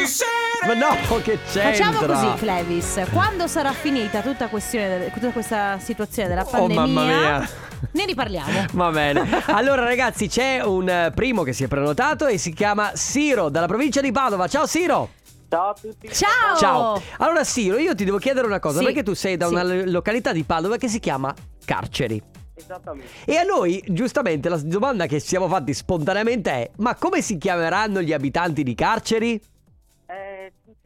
Ma 0.65 0.73
no, 0.73 1.17
che 1.21 1.38
c'entra? 1.51 1.62
facciamo 1.91 2.13
così 2.13 2.33
Clevis, 2.39 3.01
quando 3.12 3.47
sarà 3.47 3.71
finita 3.73 4.21
tutta, 4.21 4.47
questione, 4.47 5.12
tutta 5.13 5.29
questa 5.31 5.77
situazione 5.79 6.29
della 6.29 6.41
Oh, 6.45 6.49
pandemia, 6.49 6.81
mamma 6.86 7.05
mia. 7.05 7.49
Ne 7.92 8.06
riparliamo. 8.06 8.66
Va 8.74 8.90
bene. 8.92 9.28
Allora, 9.48 9.84
ragazzi, 9.84 10.28
c'è 10.28 10.62
un 10.63 10.88
eh, 10.90 11.12
primo 11.13 11.44
che 11.44 11.54
si 11.54 11.63
è 11.63 11.68
prenotato 11.68 12.28
e 12.28 12.38
si 12.38 12.54
chiama 12.54 12.92
Siro 12.94 13.50
dalla 13.50 13.68
provincia 13.68 14.02
di 14.02 14.12
Padova. 14.12 14.48
Ciao 14.48 14.66
Siro! 14.66 15.10
Ciao 15.50 15.70
a 15.70 15.74
tutti. 15.80 16.10
Ciao! 16.12 16.58
Ciao. 16.58 17.02
Allora, 17.20 17.44
Siro, 17.44 17.78
io 17.78 17.96
ti 17.96 18.04
devo 18.04 18.18
chiedere 18.18 18.46
una 18.48 18.60
cosa, 18.60 18.80
Sì. 18.80 18.86
perché 18.86 19.04
tu 19.04 19.13
sei 19.13 19.38
da 19.38 19.48
Sì. 19.48 19.54
una 19.54 19.63
località 19.63 20.32
di 20.34 20.44
Padova 20.44 20.78
che 20.78 20.88
si 20.90 21.00
chiama 21.00 21.34
Carceri. 21.63 22.22
Esattamente. 22.54 23.08
E 23.26 23.38
a 23.38 23.44
noi, 23.44 23.82
giustamente, 23.88 24.50
la 24.50 24.58
domanda 24.58 25.06
che 25.06 25.22
ci 25.22 25.28
siamo 25.28 25.48
fatti 25.48 25.74
spontaneamente 25.74 26.52
è: 26.52 26.72
ma 26.78 26.96
come 26.96 27.22
si 27.22 27.38
chiameranno 27.38 28.02
gli 28.02 28.12
abitanti 28.13 28.63
di 28.63 28.74
Carceri? 28.76 29.40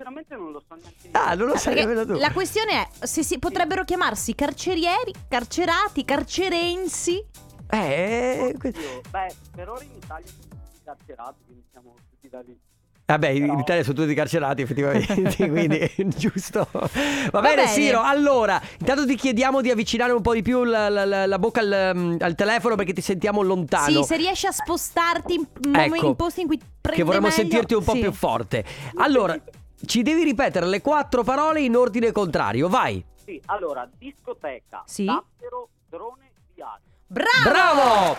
Sinceramente 0.01 0.35
non 0.35 0.51
lo 0.51 0.63
so 0.67 0.73
neanche 0.75 1.07
io. 1.07 1.11
Ah, 1.13 1.35
non 1.35 1.47
lo 1.47 1.57
sai 1.57 1.73
Perché 1.75 1.87
nemmeno 1.89 2.05
tu. 2.13 2.19
la 2.19 2.31
questione 2.31 2.71
è 2.99 3.05
se 3.05 3.23
si 3.23 3.37
potrebbero 3.37 3.83
chiamarsi 3.83 4.33
carcerieri, 4.33 5.13
carcerati, 5.27 6.03
carcerensi. 6.03 7.23
Eh, 7.69 8.55
que- 8.57 8.69
Oddio, 8.69 9.01
Beh, 9.11 9.33
per 9.55 9.69
ora 9.69 9.83
in 9.83 9.91
Italia 9.95 10.25
sono 10.27 10.47
tutti 10.49 10.79
carcerati, 10.83 11.43
quindi 11.45 11.63
siamo 11.71 11.93
tutti 12.09 12.29
da 12.29 12.41
lì. 12.41 12.57
Vabbè, 13.05 13.27
in 13.29 13.41
Però- 13.45 13.59
Italia 13.59 13.83
sono 13.83 13.95
tutti 13.95 14.13
carcerati, 14.15 14.61
effettivamente. 14.63 15.35
quindi, 15.49 15.91
giusto. 16.17 16.67
Va, 16.71 16.89
Va 17.31 17.41
bene, 17.41 17.55
bene. 17.55 17.67
Siro. 17.67 18.01
Allora, 18.01 18.59
intanto 18.79 19.05
ti 19.05 19.15
chiediamo 19.15 19.61
di 19.61 19.69
avvicinare 19.69 20.13
un 20.13 20.21
po' 20.21 20.33
di 20.33 20.41
più 20.41 20.63
la, 20.63 20.89
la- 20.89 21.25
la- 21.27 21.39
bocca 21.39 21.59
al, 21.59 22.17
al 22.19 22.35
telefono 22.35 22.75
perché 22.75 22.93
ti 22.93 23.01
sentiamo 23.01 23.41
lontano. 23.43 24.01
Sì, 24.01 24.03
se 24.03 24.17
riesci 24.17 24.47
a 24.47 24.51
spostarti 24.51 25.33
in, 25.35 25.45
in 25.65 25.75
Ecco, 25.75 26.07
in 26.07 26.15
posti 26.15 26.41
in 26.41 26.47
cui 26.47 26.57
prende 26.57 26.99
che 27.01 27.03
vorremmo 27.05 27.27
meglio. 27.27 27.39
sentirti 27.39 27.73
un 27.75 27.83
po' 27.83 27.93
Sì. 27.93 27.99
più 27.99 28.11
forte. 28.13 28.63
Allora, 28.95 29.37
ci 29.85 30.01
devi 30.03 30.23
ripetere 30.23 30.65
le 30.65 30.81
quattro 30.81 31.23
parole 31.23 31.61
in 31.61 31.75
ordine 31.75 32.11
contrario. 32.11 32.67
Vai. 32.69 33.03
Sì, 33.23 33.41
allora, 33.45 33.87
discoteca, 33.97 34.83
Sì. 34.85 35.05
dattero, 35.05 35.69
drone, 35.89 36.31
viaggio. 36.53 36.89
Bravo! 37.07 37.43
Bravo! 37.43 38.17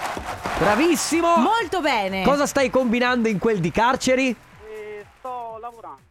Bravissimo! 0.59 1.37
Molto 1.37 1.81
bene. 1.81 2.23
Cosa 2.25 2.47
stai 2.47 2.71
combinando 2.71 3.29
in 3.29 3.39
quel 3.39 3.59
di 3.61 3.71
carceri? 3.71 4.29
E 4.69 5.07
sto 5.19 5.57
lavorando, 5.61 6.03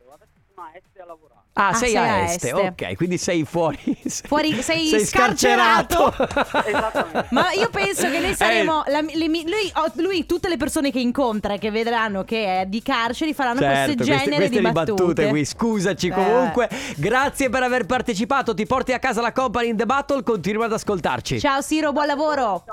sono 0.62 0.66
a 0.66 0.72
Este 0.78 1.02
a 1.02 1.06
lavorare. 1.06 1.40
Ah, 1.54 1.68
Ah, 1.68 1.74
sei, 1.74 1.90
sei 1.90 1.98
a 1.98 2.14
a 2.14 2.24
est. 2.24 2.44
est. 2.46 2.54
Ok, 2.54 2.96
quindi 2.96 3.18
sei 3.18 3.44
fuori. 3.44 3.78
Fuori- 4.26 4.62
sei 4.62 5.06
scarcerato. 5.06 6.14
Esattamente. 6.66 7.28
Ma 7.32 7.52
io 7.52 7.70
penso 7.70 8.10
che 8.10 8.18
Eh. 8.18 8.20
noi 8.22 8.36
saremo. 8.36 8.84
la- 8.88 9.02
le 9.02 9.26
lui, 9.26 9.72
oh, 9.76 9.92
lui, 9.96 10.26
tutte 10.26 10.48
le 10.48 10.58
persone 10.58 10.92
che 10.92 11.00
incontra, 11.00 11.58
che 11.58 11.70
vedranno 11.72 12.24
che 12.24 12.62
è 12.62 12.66
di 12.68 12.82
carceri, 12.82 13.34
faranno 13.34 13.60
Certo, 13.60 13.96
questo 13.96 14.04
queste, 14.06 14.24
genere 14.30 14.48
queste 14.48 14.66
di 14.66 14.72
battute. 14.72 15.28
qui. 15.28 15.46
Scusaci 15.46 16.08
Eh. 16.08 16.12
comunque. 16.12 16.70
Grazie 16.96 17.50
per 17.50 17.64
aver 17.64 17.86
partecipato. 17.86 18.54
Ti 18.54 18.66
porti 18.66 18.94
a 18.94 19.00
casa 19.00 19.22
la 19.22 19.32
company 19.34 19.70
in 19.70 19.78
the 19.78 19.86
battle. 19.86 20.24
Continua 20.24 20.66
ad 20.66 20.74
ascoltarci. 20.74 21.40
Ciao 21.40 21.62
Siro, 21.62 21.92
buon 21.92 22.06
lavoro. 22.08 22.64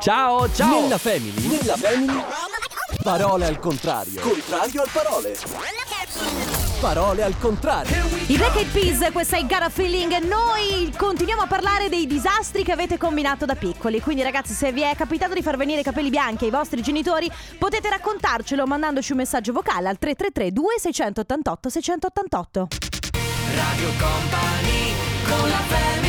Ciao, 0.00 0.50
ciao. 0.52 0.80
Nella 0.80 0.98
family, 0.98 1.46
nella 1.48 1.76
family. 1.76 2.22
Parole 3.02 3.46
al 3.46 3.58
contrario. 3.58 4.20
Contrario 4.20 4.82
al 4.82 4.88
parole. 4.92 6.61
Parole 6.82 7.22
al 7.22 7.38
contrario. 7.38 7.94
I 8.26 8.36
Black 8.36 8.56
Eyed 8.56 8.72
Peas, 8.72 9.12
questa 9.12 9.36
è 9.36 9.46
Gara 9.46 9.68
Feeling. 9.68 10.18
Noi 10.24 10.92
continuiamo 10.96 11.42
a 11.42 11.46
parlare 11.46 11.88
dei 11.88 12.08
disastri 12.08 12.64
che 12.64 12.72
avete 12.72 12.98
combinato 12.98 13.44
da 13.44 13.54
piccoli. 13.54 14.00
Quindi, 14.00 14.24
ragazzi, 14.24 14.52
se 14.52 14.72
vi 14.72 14.80
è 14.80 14.96
capitato 14.96 15.32
di 15.32 15.42
far 15.42 15.56
venire 15.56 15.82
i 15.82 15.84
capelli 15.84 16.10
bianchi 16.10 16.46
ai 16.46 16.50
vostri 16.50 16.82
genitori, 16.82 17.30
potete 17.56 17.88
raccontarcelo 17.88 18.66
mandandoci 18.66 19.12
un 19.12 19.18
messaggio 19.18 19.52
vocale 19.52 19.88
al 19.88 19.98
333 19.98 20.50
2688 20.50 21.68
688. 21.68 22.68
Radio 23.54 23.88
Company 24.00 24.92
con 25.28 25.48
la 25.48 25.62
family 25.68 26.02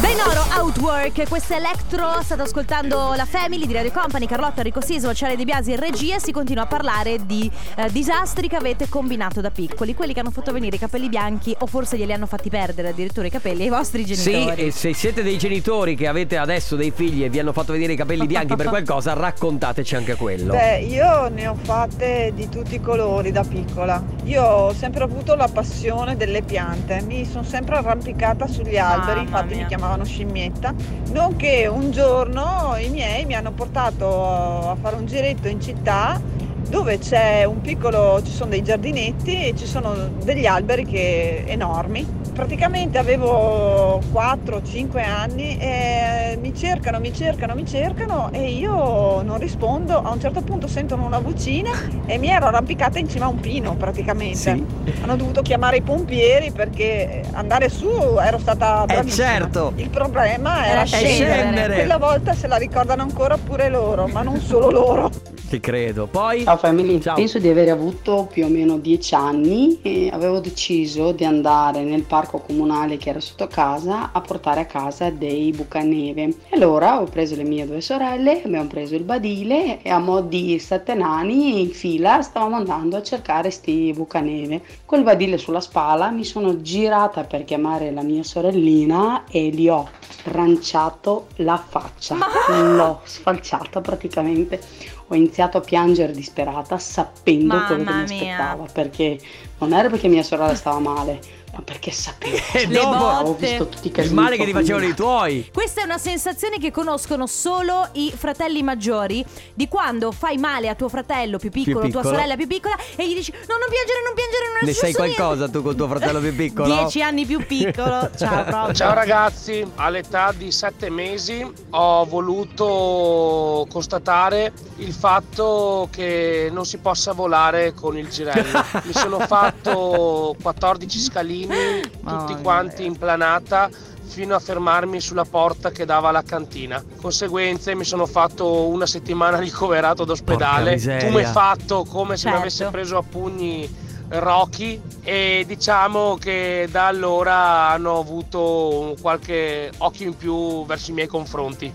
Benoro 0.00 0.42
Outwork, 0.56 1.28
questa 1.28 1.54
è 1.54 1.58
Electro, 1.58 2.22
state 2.22 2.40
ascoltando 2.40 3.12
la 3.14 3.26
Family 3.26 3.66
di 3.66 3.74
Radio 3.74 3.90
Company, 3.92 4.24
Carlotta, 4.26 4.58
Enrico 4.58 4.80
Sismo, 4.80 5.12
Ciare 5.12 5.36
De 5.36 5.44
Biasi 5.44 5.72
in 5.72 5.78
regia 5.78 6.16
e 6.16 6.20
si 6.20 6.32
continua 6.32 6.62
a 6.62 6.66
parlare 6.66 7.26
di 7.26 7.50
eh, 7.76 7.90
disastri 7.92 8.48
che 8.48 8.56
avete 8.56 8.88
combinato 8.88 9.42
da 9.42 9.50
piccoli, 9.50 9.94
quelli 9.94 10.14
che 10.14 10.20
hanno 10.20 10.30
fatto 10.30 10.52
venire 10.52 10.76
i 10.76 10.78
capelli 10.78 11.10
bianchi 11.10 11.54
o 11.58 11.66
forse 11.66 11.98
glieli 11.98 12.14
hanno 12.14 12.24
fatti 12.24 12.48
perdere 12.48 12.88
addirittura 12.88 13.26
i 13.26 13.30
capelli 13.30 13.64
ai 13.64 13.68
vostri 13.68 14.06
Sì, 14.06 14.14
genitori. 14.30 14.62
e 14.66 14.70
se 14.70 14.94
siete 14.94 15.22
dei 15.22 15.36
genitori 15.36 15.94
che 15.96 16.06
avete 16.08 16.38
adesso 16.38 16.74
dei 16.74 16.90
figli 16.90 17.24
e 17.24 17.28
vi 17.28 17.38
hanno 17.40 17.52
fatto 17.52 17.72
venire 17.72 17.92
i 17.92 17.96
capelli 17.96 18.26
bianchi 18.26 18.56
per 18.56 18.68
qualcosa, 18.72 19.12
raccontateci 19.12 19.96
anche 19.96 20.14
quello. 20.14 20.54
Beh, 20.54 20.78
io 20.78 21.28
ne 21.28 21.46
ho 21.46 21.54
fatte 21.62 22.32
di 22.34 22.48
tutti 22.48 22.76
i 22.76 22.80
colori 22.80 23.32
da 23.32 23.44
piccola. 23.44 24.02
Io 24.24 24.42
ho 24.42 24.72
sempre 24.72 25.04
avuto 25.04 25.34
la 25.34 25.48
passione 25.52 26.16
delle 26.16 26.40
piante, 26.40 27.02
mi 27.02 27.26
sono 27.30 27.44
sempre 27.44 27.76
arrampicata 27.76 28.46
sugli 28.46 28.76
alberi, 28.78 28.92
Mamma 28.96 29.20
infatti 29.20 29.54
mia. 29.54 29.62
mi 29.62 29.66
chiamavano 29.66 30.04
scimmietta. 30.04 30.74
Nonché 31.12 31.66
un 31.66 31.90
giorno 31.90 32.76
i 32.78 32.88
miei 32.88 33.24
mi 33.24 33.34
hanno 33.34 33.52
portato 33.52 34.70
a 34.70 34.76
fare 34.80 34.96
un 34.96 35.06
giretto 35.06 35.48
in 35.48 35.60
città 35.60 36.20
dove 36.68 36.98
c'è 36.98 37.44
un 37.44 37.60
piccolo, 37.60 38.20
ci 38.24 38.32
sono 38.32 38.50
dei 38.50 38.62
giardinetti 38.62 39.48
e 39.48 39.54
ci 39.56 39.66
sono 39.66 39.94
degli 40.22 40.46
alberi 40.46 40.84
che, 40.84 41.44
enormi. 41.46 42.22
Praticamente 42.34 42.98
avevo 42.98 44.00
4-5 44.12 44.98
anni 45.04 45.56
e 45.56 46.36
mi 46.40 46.52
cercano, 46.52 46.98
mi 46.98 47.12
cercano, 47.14 47.54
mi 47.54 47.64
cercano 47.64 48.30
e 48.32 48.50
io 48.50 49.22
non 49.22 49.38
rispondo. 49.38 50.02
A 50.02 50.10
un 50.10 50.20
certo 50.20 50.40
punto 50.40 50.66
sentono 50.66 51.06
una 51.06 51.20
vocina 51.20 51.70
e 52.06 52.18
mi 52.18 52.28
ero 52.28 52.46
arrampicata 52.46 52.98
in 52.98 53.08
cima 53.08 53.26
a 53.26 53.28
un 53.28 53.38
pino 53.38 53.76
praticamente. 53.76 54.36
Sì. 54.36 54.64
Hanno 55.02 55.14
dovuto 55.16 55.42
chiamare 55.42 55.76
i 55.76 55.82
pompieri 55.82 56.50
perché 56.50 57.22
andare 57.34 57.68
su 57.68 57.88
ero 58.20 58.38
stata 58.38 58.82
Eh, 58.82 58.86
bravissima. 58.86 59.26
certo. 59.28 59.72
Il 59.76 59.90
problema 59.90 60.64
era 60.66 60.72
Era 60.80 60.84
scendere. 60.86 61.34
scendere. 61.34 61.74
Quella 61.76 61.98
volta 61.98 62.34
se 62.34 62.48
la 62.48 62.56
ricordano 62.56 63.02
ancora 63.02 63.36
pure 63.36 63.68
loro, 63.68 64.08
ma 64.08 64.22
non 64.22 64.40
solo 64.40 64.70
loro. 64.70 65.08
Ti 65.48 65.60
credo. 65.60 66.06
Poi. 66.10 66.42
Ciao 66.42 66.56
family, 66.56 67.00
Ciao. 67.00 67.14
penso 67.14 67.38
di 67.38 67.48
aver 67.48 67.68
avuto 67.68 68.26
più 68.32 68.44
o 68.44 68.48
meno 68.48 68.76
dieci 68.78 69.14
anni 69.14 69.78
e 69.82 70.10
avevo 70.12 70.40
deciso 70.40 71.12
di 71.12 71.24
andare 71.24 71.82
nel 71.84 72.02
parco 72.02 72.22
comunale 72.26 72.96
che 72.96 73.10
era 73.10 73.20
sotto 73.20 73.46
casa 73.46 74.10
a 74.12 74.20
portare 74.20 74.60
a 74.60 74.66
casa 74.66 75.10
dei 75.10 75.50
bucaneve. 75.52 76.22
E 76.22 76.56
allora 76.56 77.00
ho 77.00 77.04
preso 77.04 77.36
le 77.36 77.44
mie 77.44 77.66
due 77.66 77.80
sorelle, 77.80 78.42
abbiamo 78.42 78.66
preso 78.66 78.94
il 78.94 79.02
badile 79.02 79.82
e 79.82 79.90
a 79.90 79.98
mo' 79.98 80.20
di 80.20 80.58
sette 80.58 80.94
nani 80.94 81.60
in 81.60 81.70
fila 81.70 82.22
stavamo 82.22 82.56
andando 82.56 82.96
a 82.96 83.02
cercare 83.02 83.50
sti 83.50 83.92
bucaneve. 83.94 84.62
Col 84.84 85.02
badile 85.02 85.38
sulla 85.38 85.60
spalla 85.60 86.10
mi 86.10 86.24
sono 86.24 86.60
girata 86.60 87.24
per 87.24 87.44
chiamare 87.44 87.90
la 87.90 88.02
mia 88.02 88.22
sorellina 88.22 89.24
e 89.30 89.48
gli 89.48 89.68
ho 89.68 89.88
tranciato 90.22 91.26
la 91.36 91.56
faccia. 91.56 92.16
L'ho 92.48 93.00
sfalciata 93.04 93.80
praticamente. 93.80 94.60
Ho 95.08 95.14
iniziato 95.14 95.58
a 95.58 95.60
piangere 95.60 96.12
disperata 96.12 96.78
sapendo 96.78 97.54
Mamma 97.54 97.66
quello 97.66 97.84
che 97.84 97.90
mi 97.90 97.96
mia. 97.96 98.04
aspettava 98.04 98.66
perché 98.72 99.20
non 99.58 99.72
era 99.74 99.90
perché 99.90 100.08
mia 100.08 100.22
sorella 100.22 100.54
stava 100.54 100.78
male, 100.78 101.20
ma 101.54 101.62
perché 101.62 101.90
sapevo. 101.92 102.36
E 102.52 102.66
Le 102.66 102.74
dopo 102.74 102.96
botte. 102.98 103.28
Ho 103.28 103.34
visto 103.34 103.68
tutti 103.68 103.86
i 103.86 103.90
il 103.90 103.92
casini 103.92 104.14
male 104.14 104.36
che 104.36 104.44
ti 104.44 104.52
facevano 104.52 104.84
i 104.86 104.94
tuoi. 104.94 105.50
Questa 105.52 105.80
è 105.80 105.84
una 105.84 105.98
sensazione 105.98 106.58
che 106.58 106.70
conoscono 106.70 107.26
solo 107.26 107.88
i 107.92 108.12
fratelli 108.14 108.62
maggiori 108.62 109.24
di 109.54 109.68
quando 109.68 110.12
fai 110.12 110.36
male 110.38 110.68
a 110.68 110.74
tuo 110.74 110.88
fratello 110.88 111.38
più 111.38 111.50
piccolo, 111.50 111.80
tua 111.80 111.86
piccolo. 111.86 112.08
sorella 112.08 112.36
più 112.36 112.46
piccola 112.46 112.76
e 112.96 113.08
gli 113.08 113.14
dici 113.14 113.30
no 113.30 113.56
non 113.56 113.68
piangere, 113.68 114.02
non 114.04 114.14
piangere, 114.14 114.44
non 114.48 114.56
è 114.62 114.64
Ne 114.64 114.72
sai 114.72 114.90
successo 114.90 115.02
niente." 115.02 115.16
qualcosa 115.22 115.48
tu 115.48 115.62
con 115.62 115.76
tuo 115.76 115.88
fratello 115.88 116.20
più 116.20 116.34
piccolo? 116.34 116.74
Dieci 116.74 117.02
anni 117.02 117.24
più 117.26 117.46
piccolo. 117.46 118.10
Ciao 118.16 118.44
proprio. 118.44 118.74
Ciao 118.74 118.94
ragazzi, 118.94 119.64
all'età 119.76 120.32
di 120.36 120.50
7 120.50 120.90
mesi 120.90 121.46
ho 121.70 122.04
voluto 122.06 123.66
constatare 123.70 124.52
il 124.76 124.92
fatto 124.92 125.88
che 125.90 126.48
non 126.52 126.64
si 126.64 126.78
possa 126.78 127.12
volare 127.12 127.74
con 127.74 127.96
il 127.96 128.08
girello. 128.08 128.64
Mi 128.84 128.92
sono 128.92 129.18
fatto 129.20 130.34
14 130.40 130.98
scalini, 131.00 131.43
tutti 131.82 132.00
Mamma 132.02 132.38
quanti 132.42 132.84
in 132.84 132.96
planata, 132.96 133.68
fino 134.06 134.34
a 134.34 134.38
fermarmi 134.38 135.00
sulla 135.00 135.24
porta 135.24 135.70
che 135.70 135.84
dava 135.84 136.08
alla 136.10 136.22
cantina. 136.22 136.82
Conseguenze 137.00 137.74
mi 137.74 137.84
sono 137.84 138.06
fatto 138.06 138.66
una 138.68 138.86
settimana 138.86 139.38
ricoverato 139.40 140.04
d'ospedale, 140.04 140.78
tumefatto 140.78 141.84
come 141.84 142.16
se 142.16 142.26
mi 142.26 142.32
Certo. 142.32 142.38
avesse 142.38 142.64
preso 142.66 142.96
a 142.98 143.02
pugni 143.02 143.82
Rocky 144.06 144.80
e 145.02 145.44
diciamo 145.46 146.16
che 146.20 146.68
da 146.70 146.86
allora 146.88 147.70
hanno 147.70 147.98
avuto 147.98 148.94
qualche 149.00 149.70
occhio 149.78 150.06
in 150.06 150.16
più 150.16 150.64
verso 150.66 150.90
i 150.90 150.94
miei 150.94 151.06
confronti. 151.08 151.72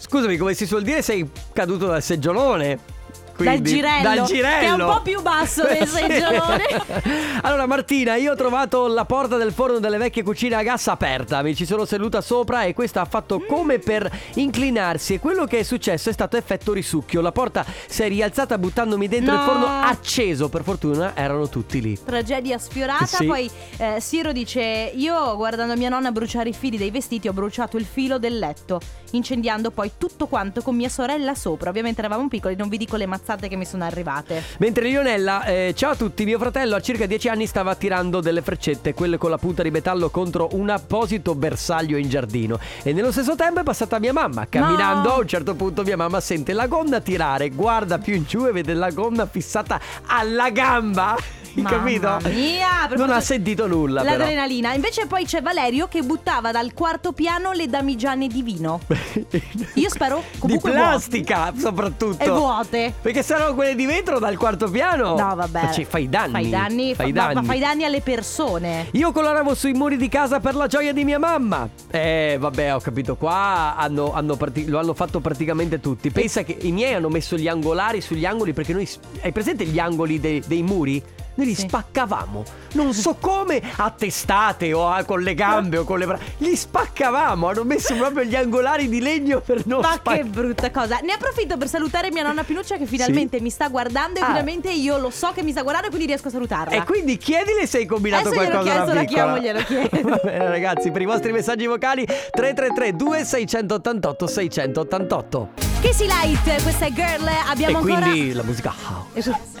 Scusami, 0.00 0.36
come 0.36 0.54
si 0.54 0.66
suol 0.66 0.82
dire, 0.82 1.02
sei 1.02 1.30
caduto 1.52 1.86
dal 1.86 2.02
seggiolone. 2.02 2.98
Dal 3.44 3.52
Quindi- 3.54 3.70
girello, 3.70 4.02
dal 4.14 4.26
girello. 4.26 4.58
che 4.60 4.66
è 4.66 4.70
un 4.88 4.94
po' 4.94 5.02
più 5.02 5.20
basso 5.22 5.62
del 5.66 5.86
seggiolone. 5.88 7.38
Allora 7.42 7.66
Martina, 7.66 8.16
io 8.16 8.32
ho 8.32 8.36
trovato 8.36 8.86
la 8.86 9.04
porta 9.04 9.36
del 9.36 9.52
forno 9.52 9.78
delle 9.78 9.96
vecchie 9.96 10.22
cucine 10.22 10.56
a 10.56 10.62
gas 10.62 10.88
aperta, 10.88 11.42
mi 11.42 11.54
ci 11.54 11.64
sono 11.64 11.84
seduta 11.84 12.20
sopra 12.20 12.64
e 12.64 12.74
questa 12.74 13.00
ha 13.00 13.04
fatto 13.06 13.40
come 13.40 13.78
per 13.78 14.10
inclinarsi 14.34 15.14
e 15.14 15.20
quello 15.20 15.44
che 15.46 15.60
è 15.60 15.62
successo 15.62 16.10
è 16.10 16.12
stato 16.12 16.36
effetto 16.36 16.72
risucchio. 16.72 17.20
La 17.20 17.32
porta 17.32 17.64
si 17.86 18.02
è 18.02 18.08
rialzata 18.08 18.58
buttandomi 18.58 19.08
dentro 19.08 19.32
il 19.34 19.38
No. 19.40 19.44
forno 19.46 19.66
acceso, 19.66 20.48
per 20.48 20.62
fortuna 20.62 21.12
erano 21.14 21.48
tutti 21.48 21.80
lì. 21.80 21.98
Tragedia 22.04 22.58
sfiorata. 22.58 23.06
Sì. 23.06 23.24
Poi 23.26 23.50
eh, 23.78 23.96
Siro 24.00 24.32
dice: 24.32 24.92
Io 24.94 25.36
guardando 25.36 25.76
mia 25.76 25.88
nonna 25.88 26.10
bruciare 26.10 26.48
i 26.50 26.52
fili 26.52 26.76
dei 26.76 26.90
vestiti, 26.90 27.28
ho 27.28 27.32
bruciato 27.32 27.76
il 27.76 27.86
filo 27.86 28.18
del 28.18 28.38
letto, 28.38 28.80
incendiando 29.12 29.70
poi 29.70 29.92
tutto 29.98 30.26
quanto 30.26 30.62
con 30.62 30.74
mia 30.76 30.88
sorella 30.88 31.34
sopra. 31.34 31.70
Ovviamente 31.70 32.00
eravamo 32.00 32.28
piccoli, 32.28 32.56
non 32.56 32.68
vi 32.68 32.76
dico 32.76 32.96
le 32.96 33.06
mazzate 33.06 33.48
che 33.48 33.56
mi 33.56 33.64
sono 33.64 33.84
arrivate. 33.84 34.42
Mentre 34.58 34.88
Lionella, 34.88 35.44
eh, 35.44 35.72
ciao 35.76 35.92
a 35.92 35.96
tutti, 35.96 36.24
mio 36.24 36.38
fratello 36.38 36.76
a 36.76 36.80
circa 36.80 37.06
10 37.06 37.28
anni 37.28 37.46
stava 37.46 37.74
tirando 37.74 38.20
delle 38.20 38.42
freccette, 38.42 38.94
quelle 38.94 39.18
con 39.18 39.30
la 39.30 39.38
punta 39.38 39.62
di 39.62 39.70
metallo 39.70 40.10
contro 40.10 40.48
un 40.52 40.68
apposito 40.70 41.34
bersaglio 41.34 41.96
in 41.96 42.08
giardino. 42.08 42.58
E 42.82 42.92
nello 42.92 43.12
stesso 43.12 43.34
tempo 43.36 43.60
è 43.60 43.62
passata 43.62 43.98
mia 43.98 44.12
mamma. 44.12 44.46
Camminando 44.48 45.08
No. 45.08 45.14
a 45.14 45.18
un 45.20 45.26
certo 45.28 45.54
punto 45.54 45.82
mia 45.82 45.96
mamma 45.96 46.20
sente 46.20 46.52
la 46.52 46.66
gonna 46.66 47.00
tirare, 47.00 47.48
guarda 47.50 47.98
più 47.98 48.14
in 48.14 48.24
giù 48.24 48.46
e 48.46 48.52
vede 48.52 48.74
la 48.74 48.90
gonna 48.90 49.26
fissata 49.26 49.80
alla 50.06 50.50
gamba. 50.50 51.16
Capito? 51.62 52.18
mia, 52.28 52.88
non 52.96 53.10
ha 53.10 53.20
sentito 53.20 53.66
nulla 53.66 54.02
però. 54.02 54.16
L'adrenalina. 54.16 54.72
Invece 54.74 55.06
poi 55.06 55.24
c'è 55.24 55.42
Valerio 55.42 55.88
che 55.88 56.02
buttava 56.02 56.50
dal 56.52 56.72
quarto 56.74 57.12
piano 57.12 57.52
le 57.52 57.66
damigiane 57.68 58.26
di 58.28 58.42
vino. 58.42 58.80
Io 59.74 59.88
spero 59.88 60.22
Di 60.32 60.38
comunque 60.38 60.70
plastica 60.72 61.52
soprattutto. 61.56 62.16
vuote. 62.16 62.24
E 62.24 62.30
vuote. 62.30 62.94
Perché 63.02 63.22
saranno 63.22 63.54
quelle 63.54 63.74
di 63.74 63.86
vetro 63.86 64.18
dal 64.18 64.36
quarto 64.36 64.68
piano. 64.70 65.16
No, 65.16 65.34
vabbè. 65.34 65.62
Ma 65.62 65.70
ci 65.70 65.84
fai 65.84 66.08
danni. 66.08 66.32
Fai 66.32 66.48
danni, 66.50 66.94
Fai 66.94 67.12
fa- 67.12 67.20
ma- 67.20 67.26
danni. 67.26 67.34
ma 67.34 67.42
fai 67.42 67.58
danni 67.58 67.84
alle 67.84 68.00
persone. 68.00 68.88
Io 68.92 69.12
coloravo 69.12 69.54
sui 69.54 69.72
muri 69.72 69.96
di 69.96 70.08
casa 70.08 70.40
per 70.40 70.54
la 70.54 70.66
gioia 70.66 70.92
di 70.92 71.04
mia 71.04 71.18
mamma. 71.18 71.68
Eh, 71.90 72.36
vabbè, 72.38 72.74
ho 72.74 72.80
capito. 72.80 73.16
Qua 73.16 73.74
hanno, 73.76 74.12
hanno 74.12 74.36
parti- 74.36 74.66
lo 74.66 74.78
hanno 74.78 74.94
fatto 74.94 75.20
praticamente 75.20 75.80
tutti. 75.80 76.10
Pensa 76.10 76.42
che 76.42 76.56
i 76.60 76.72
miei 76.72 76.94
hanno 76.94 77.08
messo 77.08 77.36
gli 77.36 77.48
angolari 77.48 78.00
sugli 78.00 78.24
angoli 78.24 78.52
perché 78.52 78.72
noi. 78.72 78.88
Hai 79.20 79.32
presente 79.32 79.64
gli 79.64 79.78
angoli 79.78 80.20
dei, 80.20 80.42
dei 80.46 80.62
muri? 80.62 81.02
Noi 81.34 81.46
li 81.46 81.54
Sì. 81.54 81.62
spaccavamo. 81.68 82.44
Non 82.72 82.92
so 82.92 83.14
come 83.18 83.60
a 83.76 83.90
testate 83.90 84.72
o 84.72 84.88
a- 84.88 85.04
con 85.04 85.20
le 85.20 85.34
gambe 85.34 85.78
o 85.78 85.84
con 85.84 85.98
le 85.98 86.06
braccia. 86.06 86.22
Li 86.38 86.54
spaccavamo. 86.56 87.48
Hanno 87.48 87.64
messo 87.64 87.94
proprio 87.94 88.24
gli 88.24 88.34
angolari 88.36 88.88
di 88.88 89.00
legno 89.00 89.40
per 89.40 89.66
non 89.66 89.80
Ma 89.80 89.92
spaccare. 89.92 90.18
che 90.18 90.24
brutta 90.24 90.70
cosa. 90.70 90.98
Ne 91.02 91.12
approfitto 91.12 91.56
per 91.56 91.68
salutare 91.68 92.10
mia 92.10 92.22
nonna 92.22 92.42
Pinuccia 92.44 92.76
che 92.76 92.86
finalmente 92.86 93.40
mi 93.40 93.50
sta 93.50 93.68
guardando 93.68 94.18
e 94.18 94.22
Ah. 94.22 94.26
finalmente 94.26 94.70
io 94.70 94.98
lo 94.98 95.10
so 95.10 95.30
che 95.34 95.42
mi 95.42 95.50
sta 95.52 95.62
guardando 95.62 95.88
e 95.88 95.90
quindi 95.90 96.08
riesco 96.08 96.28
a 96.28 96.30
salutarla. 96.30 96.74
E 96.76 96.84
quindi 96.84 97.16
chiedile 97.16 97.66
se 97.66 97.78
hai 97.78 97.86
combinato 97.86 98.28
Adesso 98.28 98.42
glielo 98.42 98.60
qualcosa 98.62 98.72
chiesto, 98.72 98.86
da 98.86 98.94
la 98.94 99.00
piccola. 99.06 99.22
chiamo, 99.22 99.38
glielo 99.40 99.88
chiedo. 99.88 100.08
Va 100.10 100.20
bene 100.22 100.48
ragazzi, 100.48 100.90
per 100.90 101.00
i 101.02 101.06
vostri 101.06 101.32
messaggi 101.32 101.66
vocali 101.66 102.04
333 102.06 102.96
2688 102.96 104.26
688. 104.26 105.48
Casey 105.80 106.06
Light, 106.06 106.62
questa 106.62 106.86
è 106.86 106.92
Girl, 106.92 107.26
abbiamo 107.48 107.78
e 107.78 107.80
ancora... 107.80 108.10
quindi 108.10 108.32
la 108.34 108.42
musica 108.42 108.72
house. 109.14 109.59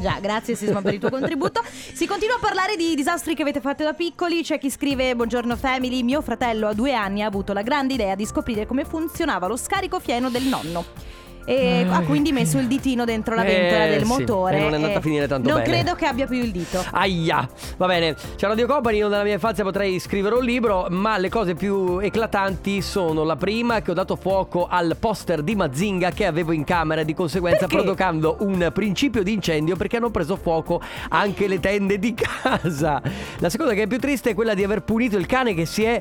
Già, 0.00 0.18
grazie 0.18 0.54
Sisma 0.54 0.80
per 0.80 0.94
il 0.94 1.00
tuo 1.00 1.10
contributo. 1.10 1.62
Si 1.92 2.06
continua 2.06 2.36
a 2.36 2.38
parlare 2.40 2.74
di 2.74 2.94
disastri 2.94 3.34
che 3.34 3.42
avete 3.42 3.60
fatto 3.60 3.84
da 3.84 3.92
piccoli. 3.92 4.42
C'è 4.42 4.58
chi 4.58 4.70
scrive: 4.70 5.14
Buongiorno 5.14 5.56
family. 5.56 6.02
Mio 6.02 6.22
fratello 6.22 6.68
a 6.68 6.72
due 6.72 6.94
anni 6.94 7.22
ha 7.22 7.26
avuto 7.26 7.52
la 7.52 7.62
grande 7.62 7.94
idea 7.94 8.14
di 8.14 8.24
scoprire 8.24 8.66
come 8.66 8.86
funzionava 8.86 9.46
lo 9.46 9.56
scarico 9.56 10.00
fieno 10.00 10.30
del 10.30 10.44
nonno. 10.44 11.19
E 11.50 11.84
ha 11.90 12.02
quindi 12.02 12.30
messo 12.30 12.58
il 12.58 12.68
ditino 12.68 13.04
dentro 13.04 13.34
la 13.34 13.42
ventola 13.42 13.86
Eh, 13.86 13.90
del 13.90 14.02
sì, 14.02 14.06
motore. 14.06 14.56
e 14.56 14.60
non 14.60 14.72
è 14.72 14.76
andata 14.76 14.98
a 14.98 15.00
finire 15.00 15.26
tanto 15.26 15.48
non 15.48 15.60
bene. 15.62 15.72
credo 15.74 15.94
che 15.96 16.06
abbia 16.06 16.26
più 16.26 16.36
il 16.38 16.52
dito. 16.52 16.84
Aia, 16.92 17.48
va 17.76 17.86
bene. 17.86 18.14
C'è 18.36 18.46
Radio 18.46 18.66
Company, 18.68 18.98
io 18.98 19.08
nella 19.08 19.24
mia 19.24 19.32
infanzia 19.32 19.64
potrei 19.64 19.98
scrivere 19.98 20.36
un 20.36 20.44
libro, 20.44 20.86
ma 20.90 21.18
le 21.18 21.28
cose 21.28 21.54
più 21.54 21.98
eclatanti 21.98 22.80
sono 22.82 23.24
la 23.24 23.34
prima 23.34 23.82
che 23.82 23.90
ho 23.90 23.94
dato 23.94 24.14
fuoco 24.14 24.68
al 24.70 24.96
poster 25.00 25.42
di 25.42 25.56
Mazinga 25.56 26.10
che 26.12 26.24
avevo 26.26 26.52
in 26.52 26.62
camera, 26.62 27.02
di 27.02 27.14
conseguenza 27.14 27.66
Perché? 27.66 27.74
provocando 27.82 28.36
un 28.40 28.70
principio 28.72 29.24
di 29.24 29.32
incendio 29.32 29.74
perché 29.74 29.96
hanno 29.96 30.10
preso 30.10 30.36
fuoco 30.36 30.80
anche 31.08 31.48
le 31.48 31.58
tende 31.58 31.98
di 31.98 32.14
casa. 32.14 33.02
La 33.38 33.48
seconda 33.50 33.74
che 33.74 33.82
è 33.82 33.86
più 33.88 33.98
triste 33.98 34.30
è 34.30 34.34
quella 34.34 34.54
di 34.54 34.62
aver 34.62 34.82
punito 34.82 35.16
il 35.16 35.26
cane 35.26 35.52
che 35.54 35.66
si 35.66 35.82
è 35.82 36.00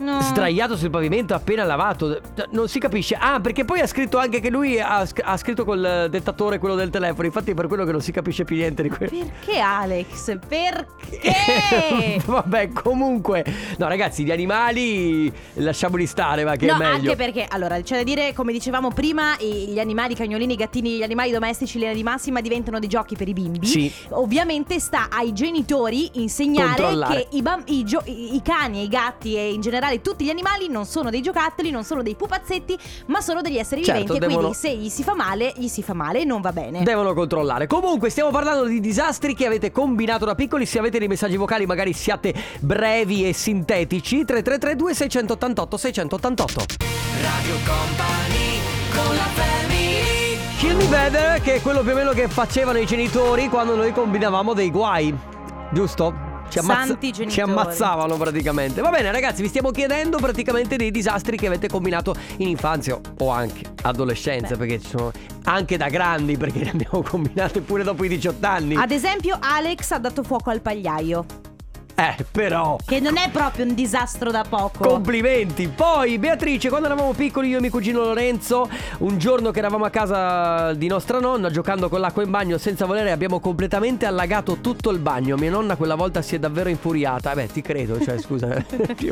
No. 0.00 0.20
sdraiato 0.20 0.76
sul 0.76 0.90
pavimento 0.90 1.34
appena 1.34 1.64
lavato. 1.64 2.20
Non 2.50 2.68
si 2.68 2.78
capisce. 2.78 3.16
Ah, 3.18 3.40
perché 3.40 3.64
poi 3.64 3.80
ha 3.80 3.86
scritto 3.86 4.18
anche 4.18 4.40
che 4.40 4.50
lui 4.50 4.80
ha, 4.80 5.06
ha 5.22 5.36
scritto 5.36 5.64
col 5.64 6.08
dettatore 6.10 6.58
quello 6.58 6.74
del 6.74 6.90
telefono. 6.90 7.26
Infatti, 7.26 7.50
è 7.50 7.54
per 7.54 7.66
quello 7.66 7.84
che 7.84 7.92
non 7.92 8.00
si 8.00 8.10
capisce 8.12 8.44
più 8.44 8.56
niente 8.56 8.82
di 8.82 8.88
quello. 8.88 9.10
Perché 9.10 9.58
Alex? 9.58 10.38
Perché? 10.48 12.20
Vabbè, 12.24 12.72
comunque. 12.72 13.44
No, 13.76 13.88
ragazzi, 13.88 14.24
gli 14.24 14.30
animali 14.30 15.32
lasciamoli 15.54 16.06
stare, 16.06 16.44
ma 16.44 16.56
che 16.56 16.66
no, 16.66 16.74
è 16.74 16.78
meglio. 16.78 17.10
anche 17.10 17.16
perché, 17.16 17.46
allora, 17.48 17.80
c'è 17.80 17.96
da 17.96 18.02
dire, 18.02 18.32
come 18.32 18.52
dicevamo 18.52 18.90
prima, 18.90 19.36
gli 19.38 19.78
animali, 19.78 20.14
i 20.14 20.16
cagnolini, 20.16 20.54
i 20.54 20.56
gattini, 20.56 20.96
gli 20.96 21.02
animali 21.02 21.30
domestici, 21.30 21.78
linea 21.78 21.94
di 21.94 22.02
massima 22.02 22.40
diventano 22.40 22.78
dei 22.78 22.88
giochi 22.88 23.16
per 23.16 23.28
i 23.28 23.32
bimbi. 23.32 23.66
Sì. 23.66 23.92
Ovviamente 24.10 24.80
sta 24.80 25.08
ai 25.10 25.32
genitori 25.32 26.10
insegnare 26.14 26.96
che 27.08 27.28
i, 27.32 27.42
bam- 27.42 27.64
i 27.66 27.84
gio- 27.84 28.02
i 28.06 28.40
cani 28.42 28.80
e 28.80 28.82
i 28.84 28.88
gatti 28.88 29.36
e 29.36 29.52
in 29.52 29.60
generale 29.60 29.89
tutti 30.00 30.24
gli 30.24 30.30
animali 30.30 30.68
non 30.68 30.86
sono 30.86 31.10
dei 31.10 31.20
giocattoli, 31.22 31.70
non 31.70 31.84
sono 31.84 32.02
dei 32.02 32.14
pupazzetti, 32.14 32.78
ma 33.06 33.20
sono 33.20 33.40
degli 33.40 33.58
esseri 33.58 33.82
Certo, 33.84 34.00
viventi. 34.02 34.24
E 34.24 34.28
devono- 34.28 34.48
quindi 34.48 34.56
se 34.56 34.74
gli 34.76 34.88
si 34.88 35.02
fa 35.02 35.14
male, 35.14 35.52
gli 35.56 35.68
si 35.68 35.82
fa 35.82 35.94
male 35.94 36.20
e 36.20 36.24
non 36.24 36.40
va 36.40 36.52
bene. 36.52 36.82
Devono 36.82 37.12
controllare. 37.14 37.66
Comunque, 37.66 38.10
stiamo 38.10 38.30
parlando 38.30 38.64
di 38.66 38.80
disastri 38.80 39.34
che 39.34 39.46
avete 39.46 39.72
combinato 39.72 40.24
da 40.24 40.34
piccoli. 40.34 40.66
Se 40.66 40.78
avete 40.78 40.98
dei 40.98 41.08
messaggi 41.08 41.36
vocali, 41.36 41.66
magari 41.66 41.92
siate 41.92 42.32
brevi 42.60 43.28
e 43.28 43.32
sintetici. 43.32 44.24
3332 44.24 44.94
688 44.94 45.76
688. 45.76 46.64
Radio 47.20 47.54
Company 47.66 48.60
con 48.94 49.14
la 49.16 49.22
family 49.34 50.38
Kill 50.58 50.76
Me 50.76 50.86
Better, 50.86 51.40
che 51.42 51.54
è 51.56 51.60
quello 51.62 51.82
più 51.82 51.92
o 51.92 51.94
meno 51.94 52.12
che 52.12 52.28
facevano 52.28 52.78
i 52.78 52.86
genitori 52.86 53.48
quando 53.48 53.74
noi 53.76 53.92
combinavamo 53.92 54.52
dei 54.54 54.70
guai. 54.70 55.16
Giusto? 55.72 56.28
Ci, 56.50 56.58
Santi 56.60 57.12
ci 57.28 57.40
ammazzavano 57.40 58.16
praticamente. 58.16 58.80
Va 58.80 58.90
bene, 58.90 59.12
ragazzi, 59.12 59.40
vi 59.40 59.48
stiamo 59.48 59.70
chiedendo 59.70 60.18
praticamente 60.18 60.76
dei 60.76 60.90
disastri 60.90 61.36
che 61.36 61.46
avete 61.46 61.68
combinato 61.68 62.14
in 62.38 62.48
infanzia 62.48 62.98
o 63.18 63.28
anche 63.30 63.62
adolescenza, 63.82 64.56
perché 64.56 64.80
ci 64.80 64.88
sono 64.88 65.12
anche 65.44 65.76
da 65.76 65.88
grandi, 65.88 66.36
perché 66.36 66.64
ne 66.64 66.70
abbiamo 66.70 67.02
combinate 67.06 67.60
pure 67.60 67.84
dopo 67.84 68.04
i 68.04 68.08
18 68.08 68.46
anni. 68.46 68.74
Ad 68.74 68.90
esempio, 68.90 69.38
Alex 69.40 69.92
ha 69.92 69.98
dato 69.98 70.22
fuoco 70.24 70.50
al 70.50 70.60
pagliaio, 70.60 71.24
Eh, 72.00 72.24
però. 72.30 72.76
che 72.84 72.98
non 73.00 73.16
è 73.16 73.28
proprio 73.30 73.66
un 73.66 73.74
disastro 73.74 74.30
da 74.30 74.44
poco. 74.48 74.88
Complimenti. 74.88 75.68
Poi 75.68 76.18
Beatrice, 76.18 76.68
quando 76.68 76.86
eravamo 76.86 77.12
piccoli 77.12 77.48
io 77.48 77.58
e 77.58 77.60
mio 77.60 77.70
cugino 77.70 78.02
Lorenzo, 78.02 78.68
un 78.98 79.18
giorno 79.18 79.50
che 79.50 79.58
eravamo 79.58 79.84
a 79.84 79.90
casa 79.90 80.72
di 80.72 80.86
nostra 80.86 81.20
nonna 81.20 81.50
giocando 81.50 81.88
con 81.88 82.00
l'acqua 82.00 82.22
in 82.22 82.30
bagno 82.30 82.58
senza 82.58 82.86
volere 82.86 83.10
abbiamo 83.10 83.40
completamente 83.40 84.06
allagato 84.06 84.58
tutto 84.60 84.90
il 84.90 84.98
bagno. 84.98 85.36
Mia 85.36 85.50
nonna 85.50 85.76
quella 85.76 85.94
volta 85.94 86.22
si 86.22 86.34
è 86.34 86.38
davvero 86.38 86.68
infuriata. 86.68 87.34
Beh, 87.34 87.48
ti 87.48 87.60
credo, 87.60 88.00
cioè 88.00 88.18
scusa. 88.18 88.48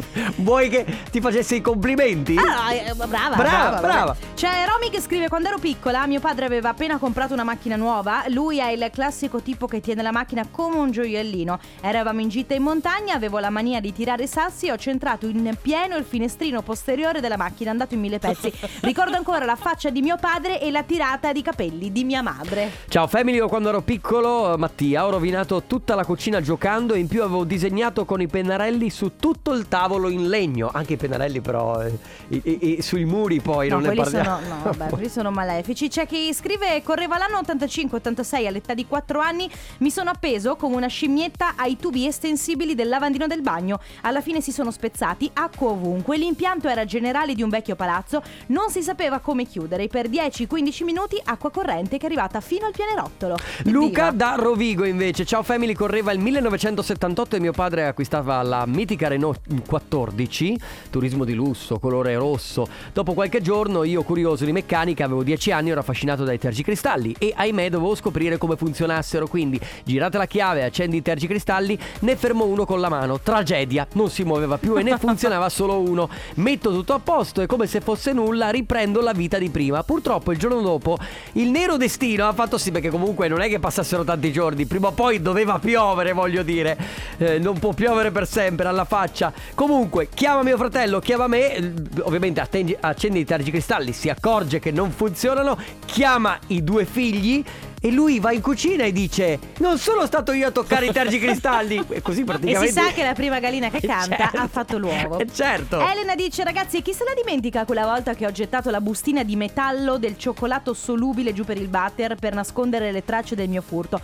Vuoi 0.36 0.68
che 0.68 0.86
ti 1.10 1.20
facessi 1.20 1.56
i 1.56 1.60
complimenti? 1.60 2.36
Ah, 2.36 2.72
eh, 2.72 2.94
brava, 2.94 3.06
brava, 3.06 3.36
Brava, 3.36 3.80
brava. 3.80 4.16
C'è 4.34 4.64
Romy 4.66 4.90
che 4.90 5.00
scrive: 5.00 5.28
Quando 5.28 5.48
ero 5.48 5.58
piccola, 5.58 6.06
mio 6.06 6.20
padre 6.20 6.46
aveva 6.46 6.70
appena 6.70 6.98
comprato 6.98 7.34
una 7.34 7.44
macchina 7.44 7.76
nuova. 7.76 8.24
Lui 8.28 8.58
è 8.58 8.70
il 8.70 8.88
classico 8.92 9.40
tipo 9.40 9.66
che 9.66 9.80
tiene 9.80 10.02
la 10.02 10.12
macchina 10.12 10.46
come 10.50 10.78
un 10.78 10.90
gioiellino. 10.90 11.58
Eravamo 11.80 12.20
in 12.20 12.28
gita 12.28 12.54
in 12.54 12.62
montagna, 12.62 12.76
avevo 13.12 13.38
la 13.40 13.50
mania 13.50 13.80
di 13.80 13.92
tirare 13.92 14.26
sassi 14.26 14.66
e 14.66 14.72
ho 14.72 14.76
centrato 14.76 15.26
in 15.26 15.56
pieno 15.60 15.96
il 15.96 16.04
finestrino 16.04 16.62
posteriore 16.62 17.20
della 17.20 17.36
macchina, 17.36 17.70
andato 17.70 17.94
in 17.94 18.00
mille 18.00 18.18
pezzi. 18.18 18.52
Ricordo 18.82 19.16
ancora 19.16 19.44
la 19.44 19.56
faccia 19.56 19.90
di 19.90 20.00
mio 20.00 20.16
padre 20.16 20.60
e 20.60 20.70
la 20.70 20.82
tirata 20.84 21.32
di 21.32 21.42
capelli 21.42 21.90
di 21.90 22.04
mia 22.04 22.22
madre. 22.22 22.70
Ciao 22.88 23.06
family, 23.08 23.36
io 23.38 23.48
quando 23.48 23.70
ero 23.70 23.82
piccolo, 23.82 24.56
Mattia, 24.56 25.06
ho 25.06 25.10
rovinato 25.10 25.64
tutta 25.66 25.94
la 25.94 26.04
cucina 26.04 26.40
giocando 26.40 26.94
e 26.94 26.98
in 27.00 27.08
più 27.08 27.22
avevo 27.22 27.44
disegnato 27.44 28.04
con 28.04 28.20
i 28.20 28.26
pennarelli 28.28 28.90
su 28.90 29.12
tutto 29.16 29.52
il 29.52 29.66
tavolo 29.68 30.08
in 30.08 30.28
legno. 30.28 30.70
Anche 30.72 30.92
i 30.92 30.96
pennarelli 30.96 31.40
però, 31.40 31.82
eh, 31.82 31.98
i- 32.28 32.76
i- 32.78 32.82
sui 32.82 33.04
muri 33.04 33.40
poi, 33.40 33.68
No, 33.68 33.80
non 33.80 33.88
ne 33.88 33.94
quelli 33.94 34.02
parliamo. 34.10 34.40
sono, 34.40 34.54
no, 34.54 34.62
vabbè, 34.62 34.88
quelli 34.90 35.08
sono 35.08 35.30
malefici. 35.30 35.88
C'è 35.88 36.06
chi 36.06 36.32
scrive: 36.32 36.80
Correva 36.82 37.18
l'anno 37.18 37.38
85-86, 37.40 38.46
all'età 38.46 38.74
di 38.74 38.86
4 38.86 39.18
anni, 39.20 39.50
mi 39.78 39.90
sono 39.90 40.10
appeso 40.10 40.56
come 40.56 40.76
una 40.76 40.86
scimmietta 40.86 41.54
ai 41.56 41.76
tubi 41.76 42.06
estensivi 42.06 42.57
possibili 42.58 42.74
del 42.74 42.88
lavandino 42.88 43.28
del 43.28 43.40
bagno. 43.40 43.78
Alla 44.02 44.20
fine 44.20 44.40
si 44.40 44.50
sono 44.50 44.72
spezzati, 44.72 45.30
acqua 45.32 45.68
ovunque. 45.68 46.18
L'impianto 46.18 46.68
era 46.68 46.84
generale 46.84 47.34
di 47.34 47.42
un 47.42 47.48
vecchio 47.48 47.76
palazzo, 47.76 48.22
non 48.46 48.70
si 48.70 48.82
sapeva 48.82 49.20
come 49.20 49.44
chiudere. 49.44 49.86
Per 49.86 50.08
10-15 50.08 50.84
minuti 50.84 51.20
acqua 51.24 51.50
corrente 51.50 51.98
che 51.98 52.02
è 52.02 52.06
arrivata 52.06 52.40
fino 52.40 52.66
al 52.66 52.72
pianerottolo. 52.72 53.36
Luca 53.66 54.10
da 54.10 54.34
Rovigo 54.36 54.84
invece, 54.84 55.24
ciao 55.24 55.42
family, 55.44 55.72
correva 55.72 56.10
il 56.10 56.18
1978 56.18 57.36
e 57.36 57.40
mio 57.40 57.52
padre 57.52 57.86
acquistava 57.86 58.42
la 58.42 58.66
mitica 58.66 59.06
Renault 59.06 59.40
14, 59.64 60.58
turismo 60.90 61.24
di 61.24 61.34
lusso, 61.34 61.78
colore 61.78 62.16
rosso. 62.16 62.66
Dopo 62.92 63.14
qualche 63.14 63.40
giorno 63.40 63.84
io 63.84 64.02
curioso 64.02 64.44
di 64.44 64.52
meccanica, 64.52 65.04
avevo 65.04 65.22
10 65.22 65.52
anni, 65.52 65.70
ero 65.70 65.80
affascinato 65.80 66.24
dai 66.24 66.38
tergicristalli 66.38 67.14
e 67.18 67.32
ahimè 67.36 67.70
dovevo 67.70 67.94
scoprire 67.94 68.36
come 68.36 68.56
funzionassero, 68.56 69.28
quindi 69.28 69.60
girate 69.84 70.18
la 70.18 70.26
chiave, 70.26 70.64
accendi 70.64 70.96
i 70.96 71.02
tergicristalli, 71.02 71.78
ne 72.00 72.16
fermo 72.16 72.46
uno 72.48 72.64
con 72.64 72.80
la 72.80 72.88
mano, 72.88 73.20
tragedia, 73.20 73.86
non 73.92 74.10
si 74.10 74.24
muoveva 74.24 74.58
più 74.58 74.76
e 74.76 74.82
ne 74.82 74.96
funzionava 74.98 75.48
solo 75.48 75.80
uno. 75.80 76.08
Metto 76.34 76.70
tutto 76.70 76.94
a 76.94 76.98
posto 76.98 77.40
e 77.40 77.46
come 77.46 77.66
se 77.66 77.80
fosse 77.80 78.12
nulla 78.12 78.50
riprendo 78.50 79.00
la 79.00 79.12
vita 79.12 79.38
di 79.38 79.50
prima. 79.50 79.82
Purtroppo 79.82 80.32
il 80.32 80.38
giorno 80.38 80.60
dopo 80.60 80.98
il 81.32 81.50
nero 81.50 81.76
destino 81.76 82.26
ha 82.26 82.32
fatto 82.32 82.58
sì 82.58 82.70
perché 82.70 82.90
comunque 82.90 83.28
non 83.28 83.40
è 83.40 83.48
che 83.48 83.58
passassero 83.58 84.04
tanti 84.04 84.32
giorni, 84.32 84.66
prima 84.66 84.88
o 84.88 84.92
poi 84.92 85.20
doveva 85.22 85.58
piovere, 85.58 86.12
voglio 86.12 86.42
dire. 86.42 86.76
Eh, 87.18 87.38
non 87.38 87.58
può 87.58 87.72
piovere 87.72 88.10
per 88.10 88.26
sempre 88.26 88.68
alla 88.68 88.84
faccia. 88.84 89.32
Comunque, 89.54 90.08
chiama 90.12 90.42
mio 90.42 90.56
fratello, 90.56 90.98
chiama 91.00 91.26
me, 91.26 91.54
eh, 91.54 91.72
ovviamente 92.00 92.40
attendi- 92.40 92.76
accende 92.78 93.18
i 93.18 93.24
tergicristalli, 93.24 93.92
si 93.92 94.08
accorge 94.08 94.58
che 94.58 94.70
non 94.70 94.90
funzionano, 94.90 95.58
chiama 95.84 96.38
i 96.48 96.62
due 96.62 96.84
figli 96.84 97.44
e 97.80 97.90
lui 97.90 98.20
va 98.20 98.32
in 98.32 98.40
cucina 98.40 98.84
e 98.84 98.92
dice 98.92 99.38
"Non 99.58 99.78
sono 99.78 100.06
stato 100.06 100.32
io 100.32 100.48
a 100.48 100.50
toccare 100.50 100.86
i 100.86 100.92
tergicristalli". 100.92 101.84
E 101.98 102.02
così 102.02 102.20
E 102.20 102.24
praticamente 102.24 102.68
si 102.68 102.72
sa 102.72 102.92
che 102.92 103.02
la 103.02 103.12
prima 103.14 103.38
gallina 103.40 103.70
che 103.70 103.80
canta 103.80 104.16
Certo. 104.16 104.36
ha 104.36 104.48
fatto 104.48 104.78
l'uovo. 104.78 105.18
Eh, 105.18 105.26
certo. 105.32 105.80
Elena 105.80 106.14
dice 106.14 106.44
ragazzi 106.44 106.82
chi 106.82 106.92
se 106.92 107.04
la 107.04 107.14
dimentica 107.14 107.64
quella 107.64 107.84
volta 107.84 108.14
che 108.14 108.26
ho 108.26 108.32
gettato 108.32 108.70
la 108.70 108.80
bustina 108.80 109.22
di 109.22 109.36
metallo 109.36 109.98
del 109.98 110.16
cioccolato 110.18 110.74
solubile 110.74 111.32
giù 111.32 111.44
per 111.44 111.56
il 111.56 111.68
batter 111.68 112.16
per 112.16 112.34
nascondere 112.34 112.92
le 112.92 113.04
tracce 113.04 113.34
del 113.34 113.48
mio 113.48 113.62
furto 113.62 114.00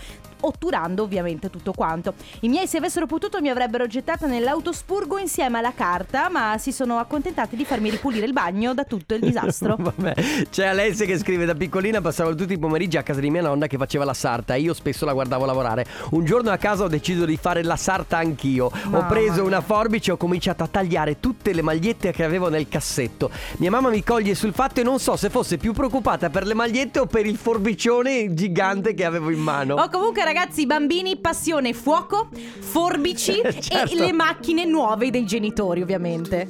otturando 0.47 1.03
ovviamente 1.03 1.51
tutto 1.51 1.73
quanto. 1.73 2.15
I 2.41 2.49
miei 2.49 2.67
se 2.67 2.79
avessero 2.79 3.07
potuto 3.07 3.41
mi 3.41 3.49
avrebbero 3.49 3.87
gettata 3.87 4.27
nell'autospurgo 4.27 5.19
insieme 5.19 5.59
alla 5.59 5.73
carta 5.75 6.29
ma 6.31 6.57
si 6.59 6.73
sono 6.73 6.99
accontentati 6.99 7.57
di 7.57 7.65
farmi 7.65 7.91
ripulire 7.91 8.27
il 8.27 8.33
bagno 8.33 8.75
da 8.75 8.85
tutto 8.85 9.15
il 9.15 9.21
disastro. 9.21 9.77
Vabbè, 9.81 10.15
c'è 10.51 10.67
Alessia 10.67 11.07
che 11.07 11.19
scrive 11.19 11.45
da 11.45 11.55
piccolina 11.55 12.01
passavo 12.01 12.35
tutti 12.35 12.53
i 12.53 12.59
pomeriggi 12.59 12.97
a 12.97 13.03
casa 13.03 13.21
di 13.21 13.31
mia 13.31 13.43
nonna 13.43 13.67
che 13.67 13.77
faceva 13.77 14.05
la 14.05 14.15
sarta 14.15 14.55
e 14.55 14.61
io 14.61 14.75
spesso 14.75 15.05
la 15.05 15.13
guardavo 15.13 15.45
lavorare. 15.45 15.87
Un 16.11 16.25
giorno 16.25 16.51
a 16.51 16.57
casa 16.57 16.85
ho 16.85 16.89
deciso 16.89 17.25
di 17.25 17.37
fare 17.37 17.63
la 17.63 17.77
sarta 17.77 18.19
anch'io. 18.19 18.67
ho 18.67 18.73
Mamma 18.89 19.05
preso 19.07 19.33
mia. 19.35 19.43
una 19.45 19.61
forbice 19.61 20.11
e 20.11 20.15
ho 20.15 20.17
cominciato 20.17 20.63
a 20.63 20.67
tagliare 20.69 21.21
tutte 21.21 21.53
le 21.53 21.63
magliette 21.63 22.13
che 22.13 22.25
avevo 22.25 22.49
nel 22.49 22.69
cassetto. 22.69 23.31
Mia 23.59 23.71
mamma 23.71 23.89
mi 23.91 24.03
coglie 24.03 24.35
sul 24.35 24.53
fatto 24.53 24.81
e 24.81 24.83
non 24.83 24.99
so 24.99 25.17
se 25.17 25.31
fosse 25.31 25.57
più 25.57 25.73
preoccupata 25.73 26.31
per 26.31 26.47
le 26.47 26.55
magliette 26.55 26.99
o 27.01 27.07
per 27.07 27.27
il 27.27 27.37
forbicione 27.37 28.33
gigante 28.35 28.95
che 28.95 29.05
avevo 29.05 29.31
in 29.31 29.41
mano. 29.41 29.75
O 29.75 29.89
comunque 29.89 30.23
ragazzi, 30.25 30.34
bambini, 30.67 31.17
passione, 31.19 31.73
fuoco, 31.73 32.29
forbici 32.59 33.41
Certo. 33.61 33.93
e 33.93 33.95
le 33.97 34.13
macchine 34.13 34.65
nuove 34.65 35.11
dei 35.11 35.25
genitori 35.25 35.83
ovviamente. 35.83 36.47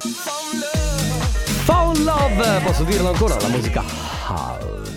Phone 1.65 1.99
Love, 1.99 2.61
posso 2.63 2.83
dirlo 2.83 3.09
ancora? 3.09 3.37
La 3.39 3.47
musica 3.47 3.83
house. 4.27 4.93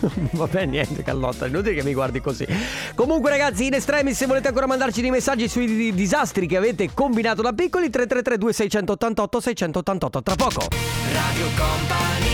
Vabbè, 0.32 0.64
niente, 0.64 1.02
Callotta, 1.02 1.46
inutile 1.46 1.74
che 1.74 1.82
mi 1.82 1.92
guardi 1.92 2.20
così. 2.20 2.46
Comunque, 2.94 3.28
ragazzi, 3.30 3.66
in 3.66 3.74
estremis, 3.74 4.16
se 4.16 4.26
volete 4.26 4.48
ancora 4.48 4.66
mandarci 4.66 5.02
dei 5.02 5.10
messaggi 5.10 5.46
sui 5.48 5.66
di- 5.66 5.94
disastri 5.94 6.46
che 6.46 6.56
avete 6.56 6.90
combinato 6.94 7.42
da 7.42 7.52
piccoli, 7.52 7.90
333 7.90 8.38
2688 8.38 9.40
688 9.40 10.22
tra 10.22 10.34
poco. 10.36 10.66
Radio 11.12 11.46
Company 11.56 12.29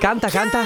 Canta, 0.00 0.28
canta. 0.28 0.60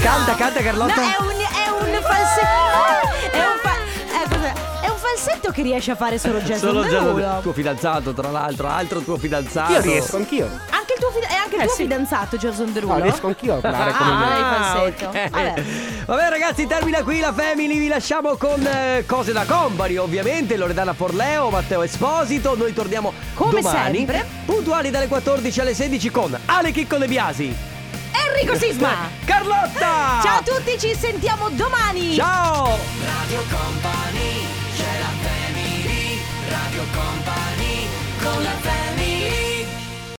Canta, 0.00 0.34
canta, 0.34 0.60
Carlotta. 0.60 0.94
No, 0.94 1.08
è 1.08 1.16
un, 1.20 1.28
è 1.28 1.96
un 1.96 2.02
falsetto. 2.02 3.30
È 3.32 3.38
un, 3.38 3.58
fa- 3.60 4.46
eh? 4.46 4.86
È 4.86 4.88
un 4.88 4.96
falsetto 4.96 5.50
che 5.50 5.62
riesce 5.62 5.90
a 5.92 5.96
fare 5.96 6.18
solo 6.18 6.38
Jason 6.40 6.58
Solo 6.70 6.82
Derulo. 6.82 7.18
Gianluca, 7.20 7.38
tuo 7.42 7.52
fidanzato, 7.52 8.12
tra 8.12 8.30
l'altro, 8.30 8.68
altro 8.68 9.00
tuo 9.00 9.16
fidanzato. 9.16 9.72
Io 9.72 9.80
riesco 9.80 10.16
anch'io. 10.16 10.46
Anche 10.70 10.94
il 10.94 11.00
tuo, 11.00 11.10
fida- 11.10 11.28
è 11.28 11.34
anche 11.34 11.56
il 11.56 11.60
Eh, 11.62 11.64
tuo 11.66 11.74
sì. 11.74 11.82
fidanzato 11.82 12.36
Jason 12.36 12.72
Derulo? 12.72 12.94
No, 12.96 13.02
riesco 13.02 13.26
anch'io 13.26 13.54
a 13.54 13.58
parlare 13.58 13.92
come 13.92 14.10
lui. 14.10 14.22
Ah, 14.22 14.36
il 14.38 14.44
Ah, 14.44 14.62
falsetto. 14.64 15.04
ok. 15.08 15.30
Vabbè. 15.30 15.62
Vabbè 16.06 16.28
ragazzi 16.30 16.66
termina 16.66 17.02
qui 17.02 17.20
la 17.20 17.32
Family 17.34 17.78
Vi 17.78 17.88
lasciamo 17.88 18.36
con 18.36 18.64
eh, 18.66 19.04
cose 19.06 19.32
da 19.32 19.44
company 19.44 19.96
Ovviamente 19.98 20.56
Loredana 20.56 20.94
Forleo 20.94 21.50
Matteo 21.50 21.82
Esposito 21.82 22.56
Noi 22.56 22.72
torniamo 22.72 23.12
Come 23.34 23.60
domani 23.60 23.96
sempre. 23.98 24.26
Puntuali 24.46 24.88
dalle 24.88 25.06
14 25.06 25.60
alle 25.60 25.74
16 25.74 26.10
con 26.10 26.38
Ale 26.46 26.70
Chicco 26.72 26.96
De 26.96 27.06
Biasi 27.06 27.54
Enrico 28.28 28.56
Sisma. 28.56 29.10
Carlotta. 29.24 30.20
Ciao 30.22 30.38
a 30.38 30.42
tutti, 30.44 30.78
ci 30.78 30.94
sentiamo 30.94 31.48
domani. 31.50 32.14
Ciao. 32.14 32.78
Radio 33.04 33.42
Company 33.48 34.46
c'è 34.76 34.98
la 34.98 35.28
family. 35.28 36.20
Radio 36.48 36.82
Company 36.92 37.86
con 38.20 38.42
la 38.42 38.50
family 38.60 38.77